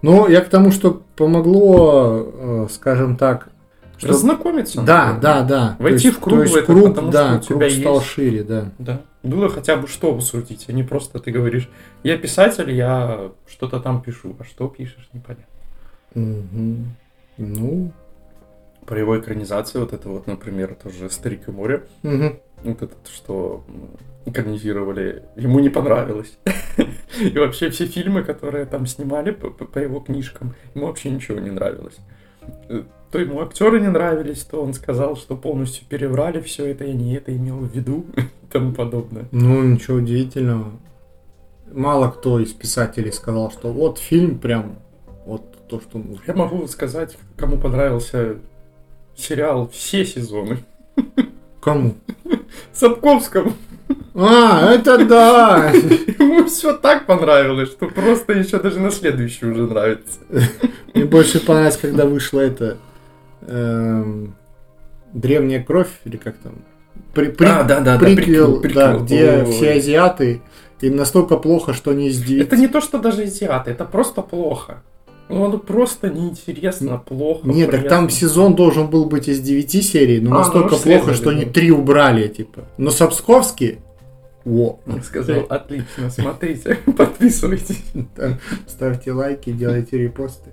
Ну, 0.00 0.28
я 0.28 0.40
к 0.40 0.48
тому, 0.48 0.70
что 0.70 1.02
помогло, 1.16 2.26
э, 2.32 2.66
скажем 2.70 3.16
так... 3.16 3.48
что- 3.98 4.08
Разнакомиться. 4.08 4.80
Да, 4.82 5.04
наверное. 5.06 5.20
да, 5.20 5.42
да. 5.42 5.76
Войти 5.78 6.06
есть- 6.08 6.18
в 6.18 6.20
круг 6.20 6.40
есть 6.40 6.52
в 6.52 6.56
этот, 6.56 6.66
круг, 6.66 6.88
потому 6.94 7.10
да, 7.10 7.26
что 7.42 7.54
у 7.54 7.58
тебя 7.58 7.68
круг 7.68 7.80
стал 7.80 7.94
есть- 7.96 8.06
шире, 8.06 8.42
да. 8.44 8.72
Да. 8.78 9.00
Было 9.22 9.48
хотя 9.48 9.76
бы 9.76 9.86
что 9.88 10.14
обсудить, 10.14 10.64
а 10.68 10.72
не 10.72 10.82
просто 10.84 11.18
ты 11.18 11.30
говоришь, 11.32 11.68
я 12.04 12.16
писатель, 12.16 12.70
я 12.70 13.30
что-то 13.48 13.80
там 13.80 14.00
пишу, 14.00 14.34
а 14.38 14.44
что 14.44 14.68
пишешь, 14.68 15.08
непонятно. 15.12 15.44
Мгм. 16.14 16.94
Ну, 17.36 17.92
Про 18.86 19.00
его 19.00 19.18
экранизацию, 19.18 19.82
вот 19.82 19.92
это 19.92 20.08
вот, 20.08 20.26
например, 20.26 20.74
тоже 20.82 21.10
«Старик 21.10 21.46
и 21.48 21.50
море», 21.50 21.82
мгм. 22.02 22.38
вот 22.64 22.80
это, 22.82 22.94
что 23.14 23.62
экранизировали, 24.24 25.24
ему 25.36 25.60
не 25.60 25.68
понравилось. 25.68 26.38
И 27.20 27.36
вообще 27.38 27.68
все 27.68 27.84
фильмы, 27.84 28.22
которые 28.22 28.64
там 28.64 28.86
снимали 28.86 29.32
по 29.32 29.78
его 29.78 30.00
книжкам, 30.00 30.54
ему 30.74 30.86
вообще 30.86 31.10
ничего 31.10 31.38
не 31.38 31.50
нравилось. 31.50 31.96
То 33.10 33.18
ему 33.18 33.40
актеры 33.40 33.80
не 33.80 33.88
нравились, 33.88 34.42
то 34.42 34.62
он 34.62 34.74
сказал, 34.74 35.16
что 35.16 35.34
полностью 35.36 35.86
переврали 35.88 36.40
все 36.42 36.66
это, 36.66 36.84
я 36.84 36.92
не 36.92 37.14
это 37.14 37.34
имел 37.34 37.58
в 37.58 37.74
виду 37.74 38.04
и 38.16 38.22
тому 38.50 38.72
подобное. 38.72 39.26
ну, 39.30 39.62
ничего 39.62 39.96
удивительного. 39.96 40.72
Мало 41.72 42.10
кто 42.10 42.40
из 42.40 42.52
писателей 42.52 43.12
сказал, 43.12 43.50
что 43.50 43.72
вот 43.72 43.98
фильм 43.98 44.38
прям, 44.38 44.76
вот 45.26 45.42
то, 45.68 45.80
что 45.80 45.98
нужно. 45.98 46.22
Я 46.26 46.34
могу 46.34 46.66
сказать, 46.66 47.16
кому 47.36 47.58
понравился 47.58 48.36
сериал 49.16 49.68
все 49.72 50.04
сезоны. 50.04 50.58
Кому? 51.60 51.96
Сапковскому. 52.72 53.52
А, 54.14 54.72
это 54.72 55.04
да! 55.04 55.70
Ему 55.72 56.44
все 56.46 56.72
так 56.76 57.06
понравилось, 57.06 57.70
что 57.70 57.86
просто 57.86 58.32
еще 58.32 58.58
даже 58.58 58.80
на 58.80 58.90
следующий 58.90 59.46
уже 59.46 59.62
нравится. 59.62 60.20
Мне 60.94 61.04
больше 61.04 61.44
понравилось, 61.44 61.76
когда 61.76 62.06
вышла 62.06 62.40
это 62.40 62.78
эм, 63.48 64.34
древняя 65.12 65.62
кровь 65.62 65.90
или 66.04 66.16
как 66.16 66.36
там 66.38 66.52
При- 67.14 67.30
при- 67.30 67.46
А, 67.46 67.62
да, 67.64 67.80
да, 67.80 67.96
да, 67.96 68.04
приквел, 68.04 68.60
приквел, 68.60 68.74
да, 68.74 68.98
приквел. 68.98 69.04
где 69.04 69.42
Ой. 69.44 69.52
все 69.52 69.72
азиаты 69.72 70.42
и 70.80 70.90
настолько 70.90 71.36
плохо, 71.36 71.72
что 71.72 71.92
не 71.92 72.08
из 72.08 72.20
девяти. 72.22 72.44
Это 72.44 72.56
не 72.56 72.68
то, 72.68 72.80
что 72.80 72.98
даже 72.98 73.22
азиаты, 73.22 73.70
это 73.70 73.84
просто 73.84 74.22
плохо. 74.22 74.82
Ну, 75.28 75.44
оно 75.44 75.58
просто 75.58 76.08
неинтересно, 76.10 76.98
плохо. 76.98 77.46
Нет, 77.48 77.70
так 77.70 77.86
там 77.88 78.08
сезон 78.08 78.54
должен 78.54 78.88
был 78.88 79.04
быть 79.04 79.28
из 79.28 79.40
9 79.40 79.82
серий, 79.82 80.20
но 80.20 80.30
А, 80.30 80.32
ну, 80.34 80.38
настолько 80.38 80.74
уж 80.74 80.80
плохо, 80.80 81.14
что 81.14 81.30
они 81.30 81.44
три 81.44 81.70
убрали, 81.70 82.28
типа. 82.28 82.62
Но 82.78 82.90
Сапсковский, 82.90 83.78
во, 84.44 84.80
Он 84.86 85.02
сказал, 85.02 85.40
отлично, 85.48 86.10
смотрите, 86.10 86.78
подписывайтесь. 86.96 87.84
Ставьте 88.66 89.12
лайки, 89.12 89.50
делайте 89.50 89.98
репосты. 89.98 90.50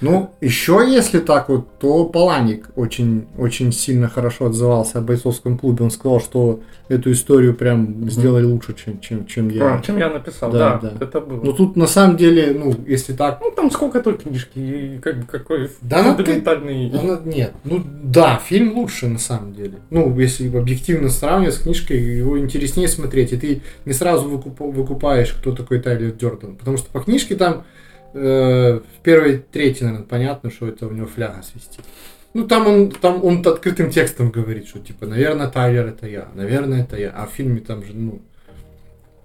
Ну, 0.00 0.30
еще 0.40 0.84
если 0.88 1.18
так 1.18 1.48
вот, 1.48 1.78
то 1.78 2.04
Паланик 2.04 2.68
очень, 2.76 3.26
очень 3.38 3.72
сильно 3.72 4.08
хорошо 4.08 4.46
отзывался 4.46 4.98
о 4.98 5.00
бойцовском 5.02 5.56
клубе. 5.58 5.84
Он 5.84 5.90
сказал, 5.90 6.20
что 6.20 6.60
эту 6.88 7.12
историю 7.12 7.54
прям 7.54 8.10
сделали 8.10 8.44
лучше, 8.44 8.74
чем, 8.74 9.00
чем, 9.00 9.26
чем 9.26 9.48
я. 9.48 9.76
А, 9.76 9.82
чем 9.82 9.96
я 9.98 10.10
написал, 10.10 10.50
Да, 10.52 10.78
да, 10.78 10.90
да. 10.90 11.04
это 11.06 11.20
было. 11.20 11.42
Но 11.42 11.52
тут 11.52 11.76
на 11.76 11.86
самом 11.86 12.16
деле, 12.16 12.52
ну, 12.58 12.74
если 12.86 13.12
так... 13.12 13.40
Ну, 13.40 13.50
там 13.50 13.70
сколько 13.70 14.00
той 14.00 14.18
книжки, 14.18 14.58
и 14.58 14.98
как 14.98 15.26
какой 15.26 15.70
Да, 15.80 16.02
фундаментальный... 16.02 16.90
она- 16.90 17.20
нет, 17.24 17.52
ну 17.64 17.82
да, 18.02 18.40
фильм 18.44 18.76
лучше 18.76 19.06
на 19.08 19.18
самом 19.18 19.54
деле. 19.54 19.74
Ну, 19.90 20.18
если 20.18 20.54
объективно 20.56 21.08
сравнивать 21.08 21.54
с 21.54 21.58
книжкой, 21.58 22.02
его 22.02 22.38
интереснее 22.38 22.88
смотреть, 22.88 23.32
и 23.32 23.36
ты 23.36 23.62
не 23.84 23.92
сразу 23.92 24.28
выкуп- 24.28 24.72
выкупаешь, 24.72 25.32
кто 25.32 25.52
такой 25.52 25.80
Тайлер 25.80 26.12
Дёрден. 26.12 26.56
Потому 26.56 26.76
что 26.76 26.90
по 26.90 27.00
книжке 27.00 27.34
там 27.36 27.64
э, 28.14 28.80
в 28.80 29.02
первой 29.02 29.38
трети, 29.38 29.82
наверное, 29.82 30.06
понятно, 30.06 30.50
что 30.50 30.66
это 30.68 30.86
у 30.86 30.90
него 30.90 31.06
фляга 31.06 31.42
свистит. 31.42 31.84
Ну, 32.32 32.48
там 32.48 32.66
он, 32.66 32.90
там 32.90 33.24
он 33.24 33.46
открытым 33.46 33.90
текстом 33.90 34.30
говорит, 34.30 34.66
что 34.66 34.80
типа, 34.80 35.06
наверное, 35.06 35.48
Тайлер 35.48 35.86
это 35.86 36.06
я, 36.08 36.28
наверное, 36.34 36.82
это 36.82 36.96
я. 36.96 37.10
А 37.10 37.26
в 37.26 37.30
фильме 37.30 37.60
там 37.60 37.84
же, 37.84 37.92
ну, 37.92 38.22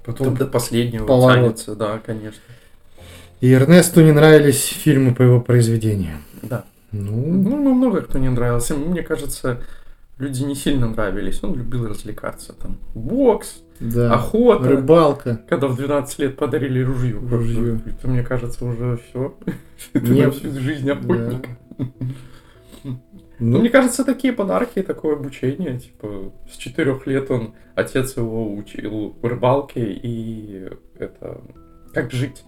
потом... 0.06 0.28
Там 0.28 0.38
до 0.38 0.46
последнего 0.46 1.08
Поворот. 1.08 1.56
тянется, 1.56 1.76
да, 1.76 2.00
конечно. 2.06 2.42
И 3.42 3.52
Эрнесту 3.54 4.02
не 4.02 4.12
нравились 4.12 4.64
фильмы 4.64 5.16
по 5.16 5.24
его 5.24 5.42
произведениям. 5.42 6.24
Да. 6.44 6.66
Ну, 6.92 7.16
Ну, 7.16 7.58
ну, 7.58 7.74
много 7.74 8.02
кто 8.02 8.20
не 8.20 8.30
нравился. 8.30 8.76
Мне 8.76 9.02
кажется, 9.02 9.64
люди 10.18 10.44
не 10.44 10.56
сильно 10.56 10.88
нравились. 10.88 11.44
Он 11.44 11.56
любил 11.56 11.88
развлекаться. 11.88 12.54
Там 12.54 12.78
бокс, 12.94 13.62
да. 13.80 14.14
охота. 14.14 14.70
Рыбалка. 14.70 15.42
Когда 15.48 15.68
в 15.68 15.76
12 15.76 16.20
лет 16.20 16.38
подарили 16.38 16.82
ружье. 16.82 17.18
Ружье. 17.18 17.82
Это, 17.86 18.08
мне 18.08 18.24
кажется, 18.24 18.66
уже 18.66 18.98
все. 19.10 19.36
Это 19.94 20.08
Не- 20.08 20.26
на 20.26 20.32
всю 20.32 20.52
жизнь 20.52 20.90
охотник. 20.90 21.48
Ну, 22.84 23.00
Ну, 23.40 23.60
мне 23.60 23.70
кажется, 23.70 24.04
такие 24.04 24.34
подарки, 24.34 24.82
такое 24.82 25.16
обучение, 25.16 25.80
типа, 25.80 26.34
с 26.52 26.58
четырех 26.58 27.08
лет 27.08 27.32
он, 27.32 27.54
отец 27.74 28.18
его 28.18 28.54
учил 28.54 29.16
рыбалке 29.22 29.94
и 29.94 30.68
это, 30.98 31.40
как 31.94 32.12
жить 32.12 32.44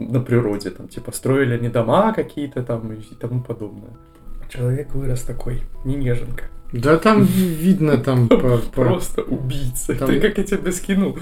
на 0.00 0.20
природе, 0.20 0.70
там, 0.70 0.88
типа, 0.88 1.12
строили 1.12 1.54
они 1.54 1.68
дома 1.68 2.12
какие-то 2.12 2.64
там 2.64 2.92
и 2.92 3.14
тому 3.20 3.40
подобное. 3.40 3.92
Человек 4.48 4.94
вырос 4.94 5.22
такой, 5.22 5.62
не 5.84 5.94
неженка, 5.94 6.46
Да 6.72 6.98
там 6.98 7.24
видно 7.24 7.96
там 7.96 8.28
просто 8.74 9.22
убийца. 9.22 9.94
Ты 9.94 10.20
как 10.20 10.38
я 10.38 10.44
тебе 10.44 10.72
скинул 10.72 11.18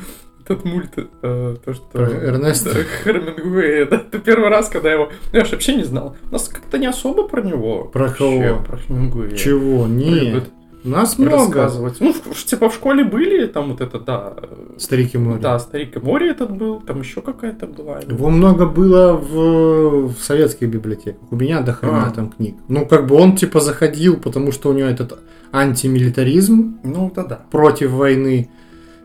этот 0.48 0.64
мульт, 0.64 0.92
э, 0.96 1.56
то, 1.64 1.74
что... 1.74 1.84
Про 1.92 2.04
Эрнеста? 2.04 2.72
Да, 2.72 2.80
Хемингуэя, 3.02 3.86
да. 3.86 3.96
Это 3.96 4.18
первый 4.18 4.48
раз, 4.48 4.68
когда 4.68 4.92
его... 4.92 5.10
Я 5.32 5.44
же 5.44 5.52
вообще 5.52 5.74
не 5.74 5.82
знал. 5.82 6.16
У 6.30 6.32
нас 6.32 6.48
как-то 6.48 6.78
не 6.78 6.86
особо 6.86 7.26
про 7.26 7.42
него. 7.42 7.84
Про 7.84 8.08
вообще, 8.08 8.18
кого? 8.18 8.62
Про 8.62 8.76
Хемингуэя. 8.76 9.36
Чего? 9.36 9.86
Не. 9.88 10.20
Любят. 10.20 10.50
Нас 10.86 11.18
много. 11.18 11.36
рассказывать. 11.36 11.96
Ну, 12.00 12.14
типа 12.46 12.68
в 12.70 12.74
школе 12.74 13.04
были, 13.04 13.46
там 13.46 13.70
вот 13.72 13.80
это, 13.80 13.98
да. 13.98 14.34
Старики 14.78 15.18
море. 15.18 15.40
Да, 15.40 15.58
Старик 15.58 15.96
и 15.96 16.00
море 16.00 16.30
этот 16.30 16.50
был, 16.56 16.80
там 16.80 17.00
еще 17.00 17.20
какая-то 17.20 17.66
была. 17.66 17.98
Его 18.00 18.30
много 18.30 18.66
было 18.66 19.12
в, 19.12 20.08
в 20.14 20.18
советских 20.20 20.68
библиотеках. 20.68 21.20
У 21.30 21.36
меня 21.36 21.60
до 21.60 21.72
хрена 21.72 22.06
А. 22.06 22.10
там 22.10 22.30
книг. 22.30 22.54
Ну, 22.68 22.86
как 22.86 23.06
бы 23.06 23.16
он 23.16 23.36
типа 23.36 23.60
заходил, 23.60 24.16
потому 24.16 24.52
что 24.52 24.70
у 24.70 24.72
него 24.72 24.88
этот 24.88 25.18
антимилитаризм 25.52 26.78
Ну, 26.84 27.12
да, 27.14 27.24
да. 27.24 27.40
против 27.50 27.90
войны. 27.90 28.48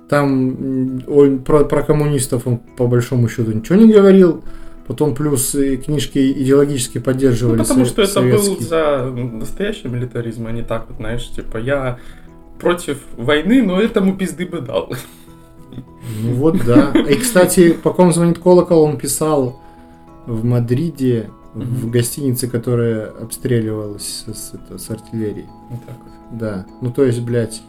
Там 0.09 1.01
он 1.07 1.39
про, 1.39 1.63
про 1.63 1.83
коммунистов 1.83 2.45
он 2.45 2.57
по 2.57 2.87
большому 2.87 3.29
счету 3.29 3.51
ничего 3.51 3.77
не 3.77 3.91
говорил. 3.91 4.43
Потом 4.91 5.15
плюс 5.15 5.55
и 5.55 5.77
книжки 5.77 6.19
идеологически 6.33 6.97
поддерживали 6.97 7.59
Ну, 7.59 7.63
потому 7.63 7.85
что 7.85 8.01
это 8.01 8.19
был 8.21 8.37
советские. 8.39 8.67
за 8.67 9.05
настоящий 9.13 9.87
милитаризм, 9.87 10.47
а 10.47 10.51
не 10.51 10.63
так 10.63 10.87
вот, 10.89 10.97
знаешь, 10.97 11.25
типа, 11.29 11.57
я 11.59 11.97
против 12.59 12.97
войны, 13.15 13.63
но 13.63 13.79
этому 13.79 14.17
пизды 14.17 14.45
бы 14.45 14.59
дал. 14.59 14.93
Ну 16.21 16.33
вот, 16.33 16.57
да. 16.65 16.91
И, 17.09 17.15
кстати, 17.15 17.71
по 17.71 17.91
ком 17.93 18.11
звонит 18.11 18.37
колокол, 18.39 18.81
он 18.83 18.97
писал 18.97 19.61
в 20.25 20.43
Мадриде, 20.43 21.29
в 21.53 21.89
гостинице, 21.89 22.49
которая 22.49 23.11
обстреливалась 23.11 24.25
с, 24.27 24.33
с- 24.33 24.53
это, 24.53 24.77
с 24.77 24.89
артиллерией. 24.89 25.47
Вот 25.69 25.79
так 25.85 25.95
вот. 26.03 26.37
Да. 26.37 26.65
Ну, 26.81 26.91
то 26.91 27.05
есть, 27.05 27.21
блядь, 27.21 27.61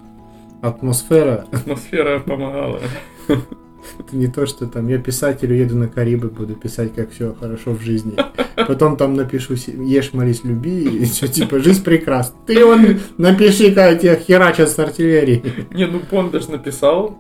атмосфера 0.60 1.46
Атмосфера 1.52 2.18
помогала. 2.18 2.80
не 4.12 4.26
то, 4.28 4.46
что 4.46 4.66
там 4.66 4.88
я 4.88 4.98
писатель, 4.98 5.50
уеду 5.52 5.76
на 5.76 5.88
Карибы, 5.88 6.28
буду 6.28 6.54
писать, 6.54 6.94
как 6.94 7.10
все 7.10 7.34
хорошо 7.38 7.72
в 7.72 7.80
жизни. 7.80 8.14
Потом 8.56 8.96
там 8.96 9.14
напишу 9.14 9.54
ешь, 9.54 10.12
молись, 10.12 10.44
люби, 10.44 10.84
и 10.84 11.04
все, 11.06 11.26
типа, 11.28 11.58
жизнь 11.60 11.82
прекрасна. 11.82 12.36
Ты 12.46 12.64
вон 12.64 12.98
напиши, 13.18 13.72
как 13.72 14.00
тебя 14.00 14.16
херачат 14.16 14.68
с 14.70 14.78
артиллерией. 14.78 15.42
Не, 15.74 15.86
ну 15.86 16.00
Бондаж 16.10 16.48
написал 16.48 17.16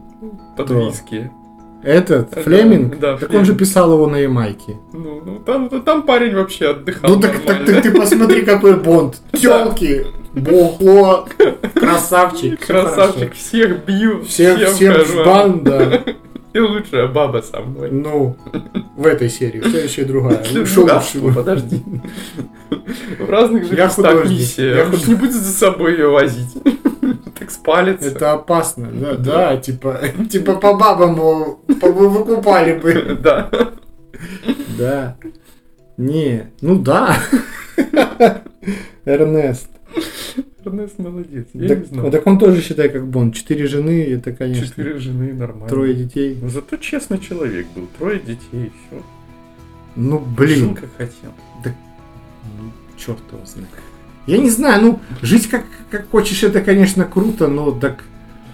под 0.56 0.66
Кто? 0.66 0.86
виски. 0.88 1.30
Этот, 1.82 2.30
Да, 2.30 2.42
Флеминг? 2.42 3.00
да, 3.00 3.16
так 3.16 3.30
он 3.30 3.40
же 3.40 3.46
Флеминг. 3.46 3.58
писал 3.58 3.92
его 3.92 4.06
на 4.06 4.16
Ямайке. 4.18 4.76
Ну, 4.92 5.20
ну 5.26 5.38
там, 5.40 5.68
там 5.68 6.02
парень 6.04 6.32
вообще 6.32 6.68
отдыхал 6.70 7.10
Ну 7.10 7.20
так, 7.20 7.40
так 7.44 7.64
ты, 7.64 7.80
ты 7.82 7.90
посмотри, 7.90 8.42
какой 8.42 8.76
Бонд. 8.78 9.20
Телки, 9.32 10.06
бухло, 10.32 11.26
красавчик. 11.74 12.64
Красавчик, 12.64 13.34
всех 13.34 13.84
бью, 13.84 14.22
Всем, 14.24 14.58
всем 14.72 14.92
хожу. 14.94 15.22
в 15.22 15.26
бан, 15.26 15.64
да. 15.64 16.02
И 16.52 16.58
лучшая 16.58 17.08
баба 17.08 17.40
со 17.40 17.60
мной. 17.60 17.90
Ну, 17.90 18.36
в 18.96 19.06
этой 19.06 19.30
серии. 19.30 19.60
В 19.60 19.70
следующей 19.70 20.04
другая. 20.04 20.44
Ну, 20.52 20.66
Шо 20.66 20.82
лучше? 20.82 21.18
ну, 21.18 21.32
подожди. 21.32 21.82
В 23.18 23.30
разных 23.30 23.64
же 23.64 23.74
Я 23.74 23.86
местах 23.86 24.28
миссия. 24.28 24.76
Я 24.76 24.84
не 25.06 25.14
будет 25.14 25.32
за 25.32 25.52
собой 25.52 25.92
ее 25.92 26.08
возить. 26.08 26.50
Так 27.38 27.50
спалится. 27.50 28.08
Это 28.08 28.34
опасно, 28.34 28.88
да, 28.92 29.14
да, 29.16 29.56
типа, 29.56 29.98
типа 30.30 30.54
по 30.54 30.74
бабам 30.74 31.16
выкупали 31.16 32.78
бы. 32.78 33.18
Да. 33.20 33.50
Да. 34.78 35.16
Не, 35.96 36.52
ну 36.60 36.78
да. 36.78 37.16
Эрнест. 39.04 39.68
Эрнест 40.64 40.98
молодец. 40.98 41.46
Я 41.54 41.68
Так, 41.68 41.78
не 41.80 41.84
знаю. 41.86 42.10
так 42.10 42.26
он 42.26 42.38
тоже 42.38 42.60
считай 42.60 42.88
как 42.88 43.06
Бонд. 43.06 43.34
Четыре 43.34 43.66
жены, 43.66 44.04
это, 44.04 44.32
конечно, 44.32 44.66
Четыре 44.66 44.98
жены 44.98 45.32
нормально. 45.32 45.68
трое 45.68 45.94
детей. 45.94 46.38
Ну, 46.40 46.48
Зато 46.48 46.76
честный 46.76 47.18
человек 47.18 47.66
был. 47.74 47.88
Трое 47.98 48.18
детей, 48.20 48.72
все. 48.88 49.02
Ну, 49.96 50.18
Жил 50.18 50.26
блин, 50.36 50.74
как 50.74 50.90
хотел. 50.96 51.32
ну, 51.64 52.70
черт 52.96 53.18
его 53.30 53.44
знает. 53.44 53.68
Я 54.26 54.38
не 54.38 54.50
знаю, 54.50 54.82
ну, 54.82 55.00
жить 55.20 55.48
как, 55.48 55.64
как 55.90 56.08
хочешь, 56.10 56.42
это, 56.44 56.60
конечно, 56.60 57.04
круто, 57.04 57.48
но 57.48 57.72
так 57.72 58.04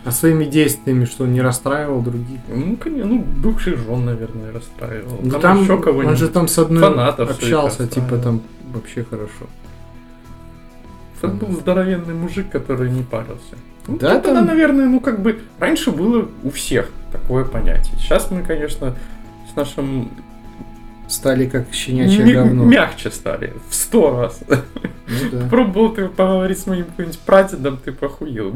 а 0.04 0.10
своими 0.12 0.44
действиями, 0.46 1.04
что 1.04 1.24
он 1.24 1.32
не 1.34 1.42
расстраивал 1.42 2.00
других. 2.00 2.38
Ну, 2.48 2.76
конечно, 2.76 3.06
ну, 3.06 3.18
бывший 3.42 3.76
жен, 3.76 4.06
наверное, 4.06 4.52
расстраивал. 4.52 5.18
Ну, 5.22 5.30
Там, 5.32 5.40
там, 5.40 5.62
еще 5.62 5.74
он 5.74 5.82
кого-нибудь. 5.82 6.18
же 6.18 6.28
там 6.28 6.48
с 6.48 6.58
одной 6.58 6.82
фанатов 6.82 7.30
общался, 7.30 7.86
типа 7.86 8.16
там 8.16 8.40
вообще 8.72 9.04
хорошо. 9.04 9.46
Это 11.18 11.28
был 11.28 11.52
здоровенный 11.52 12.14
мужик, 12.14 12.50
который 12.50 12.90
не 12.90 13.02
парился. 13.02 13.56
Ну, 13.86 13.96
Да, 13.98 14.14
тогда, 14.20 14.34
там- 14.40 14.46
наверное, 14.46 14.86
ну 14.86 15.00
как 15.00 15.20
бы 15.22 15.38
раньше 15.58 15.90
было 15.90 16.28
у 16.44 16.50
всех 16.50 16.90
такое 17.12 17.44
понятие. 17.44 17.94
Сейчас 17.98 18.30
мы, 18.30 18.42
конечно, 18.42 18.94
с 19.52 19.56
нашим 19.56 20.10
Стали 21.08 21.46
как 21.46 21.72
щенячье 21.72 22.22
ми- 22.22 22.34
говно. 22.34 22.64
мягче 22.66 23.10
стали 23.10 23.54
в 23.70 23.74
сто 23.74 24.20
раз. 24.20 24.40
Ну 24.46 24.56
да. 25.32 25.48
Пробовал 25.48 25.94
ты 25.94 26.06
поговорить 26.08 26.58
с 26.58 26.66
моим 26.66 26.84
каким-нибудь 26.84 27.18
прадедом, 27.20 27.78
ты 27.82 27.92
похуел. 27.92 28.54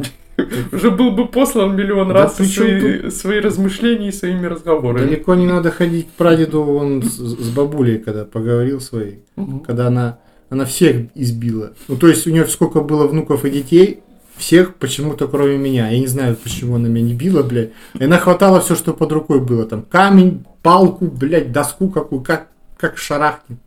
Уже 0.71 0.91
был 0.91 1.13
бы 1.13 1.27
послан 1.29 1.75
миллион 1.75 2.09
Да 2.09 2.15
раз 2.15 2.35
при 2.35 2.45
чём 2.45 2.67
свои, 2.81 3.11
свои 3.11 3.41
размышления 3.41 4.09
и 4.09 4.13
своими 4.13 4.47
разговорами. 4.49 5.07
Далеко 5.07 5.35
не 5.35 5.47
надо 5.47 5.71
ходить 5.71 6.09
к 6.09 6.11
прадеду, 6.11 6.63
он 6.63 7.03
с, 7.03 7.17
с 7.17 7.49
бабулей, 7.51 7.99
когда 7.99 8.27
поговорил 8.27 8.83
своей, 8.83 9.21
Мгм. 9.37 9.61
когда 9.61 9.87
она, 9.87 10.19
она 10.53 10.65
всех 10.67 11.07
избила. 11.15 11.73
Ну, 11.89 11.97
то 11.97 12.09
есть 12.09 12.27
у 12.27 12.31
нее 12.31 12.47
сколько 12.47 12.81
было 12.81 13.07
внуков 13.07 13.45
и 13.45 13.51
детей, 13.51 14.01
всех 14.37 14.75
почему-то 14.77 15.27
кроме 15.29 15.57
меня. 15.57 15.89
Я 15.89 15.99
не 15.99 16.07
знаю, 16.07 16.37
почему 16.37 16.77
она 16.77 16.89
меня 16.89 17.07
не 17.07 17.15
била, 17.15 17.43
блядь. 17.43 17.71
И 17.99 18.05
она 18.05 18.19
хватала 18.19 18.61
все, 18.61 18.75
что 18.75 18.93
под 18.95 19.13
рукой 19.13 19.41
было. 19.41 19.65
Там 19.67 19.83
камень, 19.83 20.45
палку, 20.63 21.07
блядь, 21.07 21.53
доску 21.53 21.89
какую, 21.89 22.23
как, 22.23 22.49
как 22.77 22.99
шарахнет. 22.99 23.59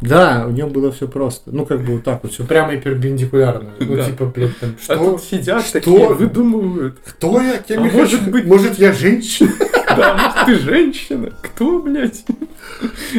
Да, 0.00 0.46
у 0.48 0.50
нее 0.50 0.66
было 0.66 0.90
все 0.90 1.06
просто. 1.06 1.50
Ну, 1.52 1.64
как 1.64 1.84
бы 1.84 1.94
вот 1.94 2.04
так 2.04 2.24
вот, 2.24 2.32
все 2.32 2.44
прямо 2.44 2.74
и 2.74 2.80
перпендикулярно. 2.80 3.70
Ну, 3.78 3.96
Да. 3.96 4.04
типа, 4.04 4.26
блядь, 4.26 4.58
там, 4.58 4.74
А 4.88 4.94
что? 4.94 4.96
тут 5.12 5.22
сидят 5.22 5.62
Что? 5.64 5.72
такие, 5.74 6.08
выдумывают. 6.08 6.98
Кто 7.04 7.40
я? 7.40 7.58
Кем 7.58 7.84
А 7.84 7.86
я 7.86 7.92
может 7.92 8.18
хочу? 8.20 8.30
быть- 8.32 8.46
Может, 8.46 8.78
я 8.80 8.92
женщина? 8.92 9.52
Да, 9.96 10.14
может, 10.14 10.46
ты 10.46 10.64
женщина? 10.64 11.30
Кто, 11.42 11.80
блядь? 11.80 12.24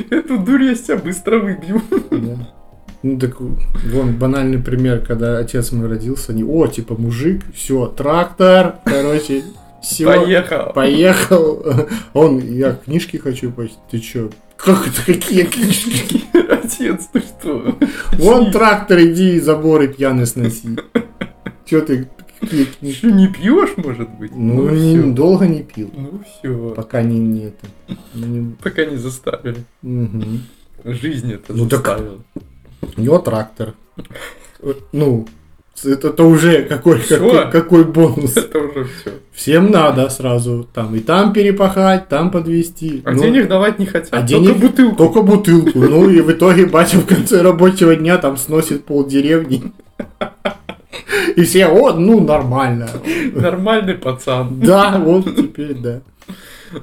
Эту 0.09 0.37
дурь 0.39 0.63
я 0.63 0.75
себя 0.75 0.97
быстро 0.97 1.39
выбью. 1.39 1.81
Да. 2.11 2.49
Ну 3.03 3.19
так 3.19 3.35
вон 3.39 4.13
банальный 4.17 4.59
пример, 4.59 5.01
когда 5.05 5.37
отец 5.37 5.73
мой 5.73 5.89
родился, 5.89 6.31
они, 6.31 6.43
о, 6.45 6.67
типа 6.67 6.95
мужик, 6.95 7.41
все, 7.53 7.87
трактор, 7.87 8.75
короче, 8.85 9.43
все, 9.81 10.05
Поехал. 10.05 10.71
поехал. 10.73 11.65
Он, 12.13 12.39
я 12.39 12.71
книжки 12.73 13.17
хочу 13.17 13.51
почитать. 13.51 13.79
Ты 13.91 13.99
чё? 13.99 14.29
Как 14.55 14.87
это 14.87 15.05
какие 15.05 15.43
книжки? 15.43 16.23
Отец, 16.49 17.09
ты 17.11 17.19
что? 17.19 17.77
Вон 18.13 18.51
трактор, 18.53 19.01
иди 19.01 19.37
заборы 19.41 19.89
пьяный 19.89 20.25
сноси. 20.25 20.77
Чё 21.65 21.81
ты, 21.81 22.07
Что, 22.45 23.09
не 23.11 23.27
пьешь, 23.27 23.73
может 23.77 24.09
быть? 24.19 24.31
Ну, 24.35 24.67
всё. 24.67 24.75
не, 24.75 25.13
долго 25.13 25.47
не 25.47 25.63
пил, 25.63 25.91
Ну 25.95 26.21
все. 26.39 26.73
пока 26.75 27.01
не, 27.01 27.19
не 27.19 27.45
это. 27.45 27.67
не- 28.13 28.55
Пока 28.61 28.85
не 28.85 28.97
заставили. 28.97 29.63
мгм. 29.81 30.41
Жизнь 30.83 31.31
это 31.31 31.53
Ну, 31.53 31.67
так- 31.69 31.85
заставила. 31.85 32.19
У 32.97 33.01
него 33.01 33.17
трактор. 33.19 33.73
Ну, 34.91 35.27
это, 35.83 36.09
это 36.09 36.23
уже 36.23 36.63
какой, 36.63 36.99
какой, 36.99 37.49
какой 37.51 37.83
бонус. 37.85 38.35
Это 38.37 38.59
уже 38.59 38.85
все. 38.85 39.11
Всем 39.31 39.71
надо 39.71 40.09
сразу 40.09 40.67
там 40.73 40.95
и 40.95 40.99
там 40.99 41.33
перепахать, 41.33 42.07
там 42.09 42.31
подвести. 42.31 43.01
А 43.05 43.11
Ну, 43.11 43.21
денег 43.23 43.47
давать 43.47 43.79
не 43.79 43.85
хотят. 43.85 44.09
а 44.11 44.17
только 44.17 44.27
денег- 44.27 44.57
бутылку. 44.57 44.95
Только 44.97 45.21
бутылку. 45.21 45.79
Ну 45.79 46.09
и 46.09 46.21
в 46.21 46.31
итоге 46.31 46.65
батя 46.65 46.97
в 46.97 47.05
конце 47.05 47.41
рабочего 47.41 47.95
дня 47.95 48.17
там 48.17 48.37
сносит 48.37 48.85
пол 48.85 49.05
деревни. 49.07 49.71
И 51.35 51.43
все, 51.43 51.67
о, 51.67 51.93
ну 51.93 52.19
нормально. 52.21 52.89
Нормальный 53.33 53.95
пацан. 53.95 54.59
Да, 54.59 54.99
вот 55.03 55.35
теперь 55.35 55.73
да. 55.75 56.01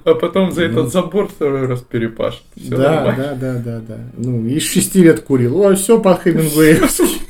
А 0.04 0.14
потом 0.14 0.52
за 0.52 0.60
Ну. 0.62 0.66
этот 0.68 0.92
забор 0.92 1.28
второй 1.28 1.66
раз 1.66 1.80
перепашет. 1.80 2.42
Все 2.56 2.76
Да, 2.76 2.94
нормально. 3.04 3.36
да, 3.40 3.52
да, 3.54 3.58
да, 3.64 3.80
да. 3.88 3.96
Ну, 4.16 4.46
из 4.46 4.62
шести 4.62 5.02
лет 5.02 5.20
курил. 5.20 5.60
Ой, 5.60 5.74
все 5.76 6.00
под 6.00 6.22
Хемингуэевский. 6.22 7.22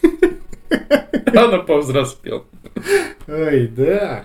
Рано 1.26 1.58
повзрослел. 1.58 2.44
Ой, 3.28 3.70
да. 3.74 4.24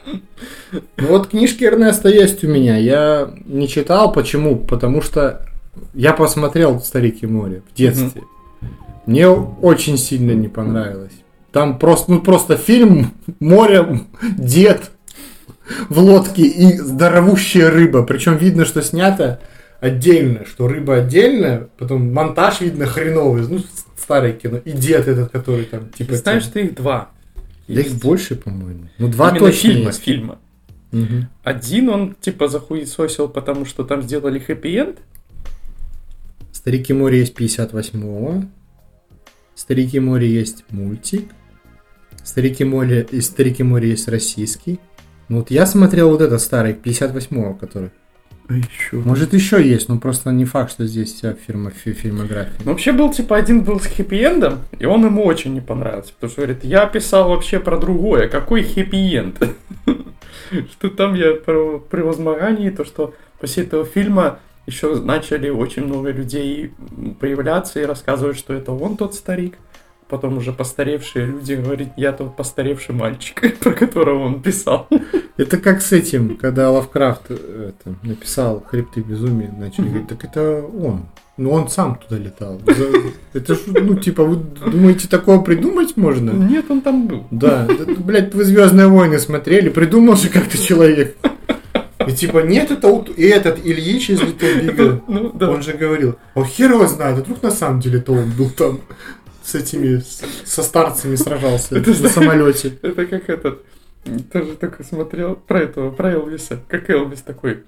Ну 0.97 1.07
вот 1.07 1.27
книжки 1.27 1.63
Эрнеста 1.63 2.09
есть 2.09 2.43
у 2.43 2.47
меня. 2.47 2.77
Я 2.77 3.33
не 3.45 3.67
читал. 3.67 4.11
Почему? 4.11 4.57
Потому 4.57 5.01
что 5.01 5.45
я 5.93 6.13
посмотрел 6.13 6.79
«Старик 6.81 7.23
и 7.23 7.27
море» 7.27 7.61
в 7.71 7.77
детстве. 7.77 8.21
Мне 9.05 9.27
очень 9.27 9.97
сильно 9.97 10.31
не 10.31 10.47
понравилось. 10.47 11.11
Там 11.55 11.79
просто, 11.79 12.11
ну 12.11 12.19
просто 12.19 12.57
фильм, 12.57 13.13
море, 13.39 14.01
дед 14.37 14.91
в 15.87 15.99
лодке 15.99 16.45
и 16.45 16.77
здоровущая 16.77 17.69
рыба. 17.69 18.03
Причем 18.03 18.35
видно, 18.35 18.65
что 18.65 18.81
снято 18.81 19.39
отдельно, 19.79 20.45
что 20.45 20.67
рыба 20.67 20.95
отдельно, 20.95 21.69
потом 21.77 22.11
монтаж 22.13 22.59
видно 22.59 22.87
хреновый, 22.87 23.47
ну, 23.47 23.61
старое 23.95 24.33
кино. 24.33 24.57
И 24.65 24.73
дед 24.73 25.07
этот, 25.07 25.31
который 25.31 25.63
там, 25.63 25.87
типа... 25.91 26.11
Ты 26.11 26.17
знаешь, 26.17 26.45
ты 26.47 26.63
их 26.63 26.75
два. 26.75 27.11
Да 27.69 27.79
их 27.79 27.93
больше, 28.01 28.35
по-моему. 28.35 28.89
Ну, 28.97 29.07
два 29.07 29.29
Именно 29.29 29.39
точно 29.39 29.69
фильма, 29.69 29.85
есть. 29.85 30.03
фильма. 30.03 30.39
Мгм. 30.91 31.29
Один 31.45 31.87
он 31.87 32.15
типа 32.19 32.49
захуесосил, 32.49 33.29
потому 33.29 33.63
что 33.63 33.85
там 33.85 34.01
сделали 34.01 34.39
хэппи-энд. 34.39 34.97
Старики 36.51 36.91
море 36.91 37.19
есть 37.19 37.33
58-го. 37.33 38.43
Старики 39.55 40.01
море 40.01 40.29
есть 40.29 40.65
мультик. 40.69 41.31
Старики 42.25 42.63
море, 42.63 43.07
и 43.11 43.21
Старики 43.21 43.63
море 43.63 43.89
есть 43.89 44.07
российский. 44.07 44.79
Ну 45.29 45.37
вот 45.37 45.51
я 45.51 45.65
смотрел 45.65 46.09
вот 46.09 46.21
этот 46.21 46.41
старый, 46.41 46.73
58-го, 46.73 47.53
который. 47.53 47.91
А 48.47 48.53
еще. 48.53 48.97
Может 48.97 49.33
еще 49.33 49.63
есть, 49.67 49.89
но 49.89 49.97
просто 49.99 50.31
не 50.31 50.45
факт, 50.45 50.71
что 50.71 50.85
здесь 50.85 51.13
вся 51.13 51.33
фирма 51.33 51.71
фи- 51.71 51.93
фильмография. 51.93 52.53
Ну, 52.63 52.71
вообще 52.71 52.91
был 52.91 53.11
типа 53.11 53.37
один 53.37 53.63
был 53.63 53.79
с 53.79 53.87
хэппи-эндом, 53.87 54.59
и 54.77 54.85
он 54.85 55.03
ему 55.05 55.23
очень 55.23 55.53
не 55.53 55.61
понравился, 55.61 56.13
потому 56.13 56.31
что 56.31 56.41
говорит, 56.41 56.63
я 56.63 56.85
писал 56.85 57.29
вообще 57.29 57.59
про 57.59 57.77
другое, 57.77 58.27
какой 58.27 58.63
хэппи-энд? 58.63 59.49
Что 60.71 60.89
там 60.89 61.15
я 61.15 61.33
про 61.33 61.79
превозмогание, 61.79 62.69
то 62.69 62.85
что 62.85 63.15
после 63.39 63.63
этого 63.63 63.83
фильма 63.83 64.39
еще 64.67 64.95
начали 64.99 65.49
очень 65.49 65.85
много 65.85 66.11
людей 66.11 66.71
появляться 67.19 67.79
и 67.79 67.85
рассказывать, 67.85 68.37
что 68.37 68.53
это 68.53 68.71
он 68.71 68.95
тот 68.97 69.15
старик. 69.15 69.57
Потом 70.07 70.37
уже 70.37 70.51
постаревшие 70.53 71.25
люди 71.25 71.53
говорят, 71.53 71.89
я 71.97 72.11
тот 72.11 72.35
постаревший 72.35 72.93
мальчик, 72.93 73.57
про 73.59 73.71
которого 73.71 74.25
он 74.25 74.41
писал. 74.41 74.87
Это 75.37 75.57
как 75.57 75.81
с 75.81 75.91
этим, 75.91 76.37
когда 76.37 76.69
Лавкрафт 76.69 77.31
это, 77.31 77.95
написал 78.03 78.63
«Хребты 78.69 79.01
безумия», 79.01 79.51
начали 79.51 79.87
говорить, 79.89 80.07
так 80.07 80.23
это 80.23 80.61
он. 80.63 81.07
Ну, 81.37 81.51
он 81.51 81.67
сам 81.69 81.95
туда 81.97 82.17
летал. 82.21 82.61
Это 83.33 83.55
ж, 83.55 83.59
ну, 83.67 83.95
типа, 83.95 84.23
вы 84.23 84.35
думаете, 84.37 85.07
такого 85.09 85.41
придумать 85.41 85.97
можно? 85.97 86.31
Нет, 86.31 86.65
он 86.69 86.81
там 86.81 87.07
был. 87.07 87.25
Да, 87.31 87.67
блядь, 87.97 88.33
вы 88.33 88.45
Звездные 88.45 88.87
войны 88.87 89.19
смотрели, 89.19 89.69
придумал 89.69 90.15
же 90.15 90.29
как-то 90.29 90.57
человек. 90.57 91.17
И 92.07 92.11
типа, 92.13 92.39
нет, 92.45 92.69
это 92.71 92.87
вот- 92.87 93.09
и 93.17 93.23
этот 93.23 93.57
Ильич 93.65 94.11
из 94.11 94.21
Little 94.21 94.61
Big, 94.75 95.01
Ну, 95.07 95.31
да. 95.33 95.49
он 95.49 95.63
же 95.63 95.73
говорил, 95.73 96.15
а 96.35 96.43
хер 96.45 96.71
его 96.73 96.85
знает, 96.87 97.17
а 97.17 97.21
вдруг 97.21 97.41
на 97.41 97.51
самом 97.51 97.79
деле-то 97.81 98.13
он 98.13 98.29
был 98.37 98.49
там 98.51 98.79
с 99.45 99.53
этими, 99.55 100.01
со 100.43 100.63
старцами 100.63 101.15
сражался 101.15 101.77
Это 101.77 101.91
на 102.01 102.09
самолете. 102.09 102.77
Это 102.81 103.05
как 103.05 103.29
этот, 103.29 103.63
тоже 104.33 104.55
только 104.55 104.83
смотрел 104.83 105.35
про 105.35 105.61
этого, 105.61 105.91
про 105.91 106.11
Элвиса, 106.13 106.59
как 106.67 106.89
Элвис 106.89 107.21
такой, 107.21 107.63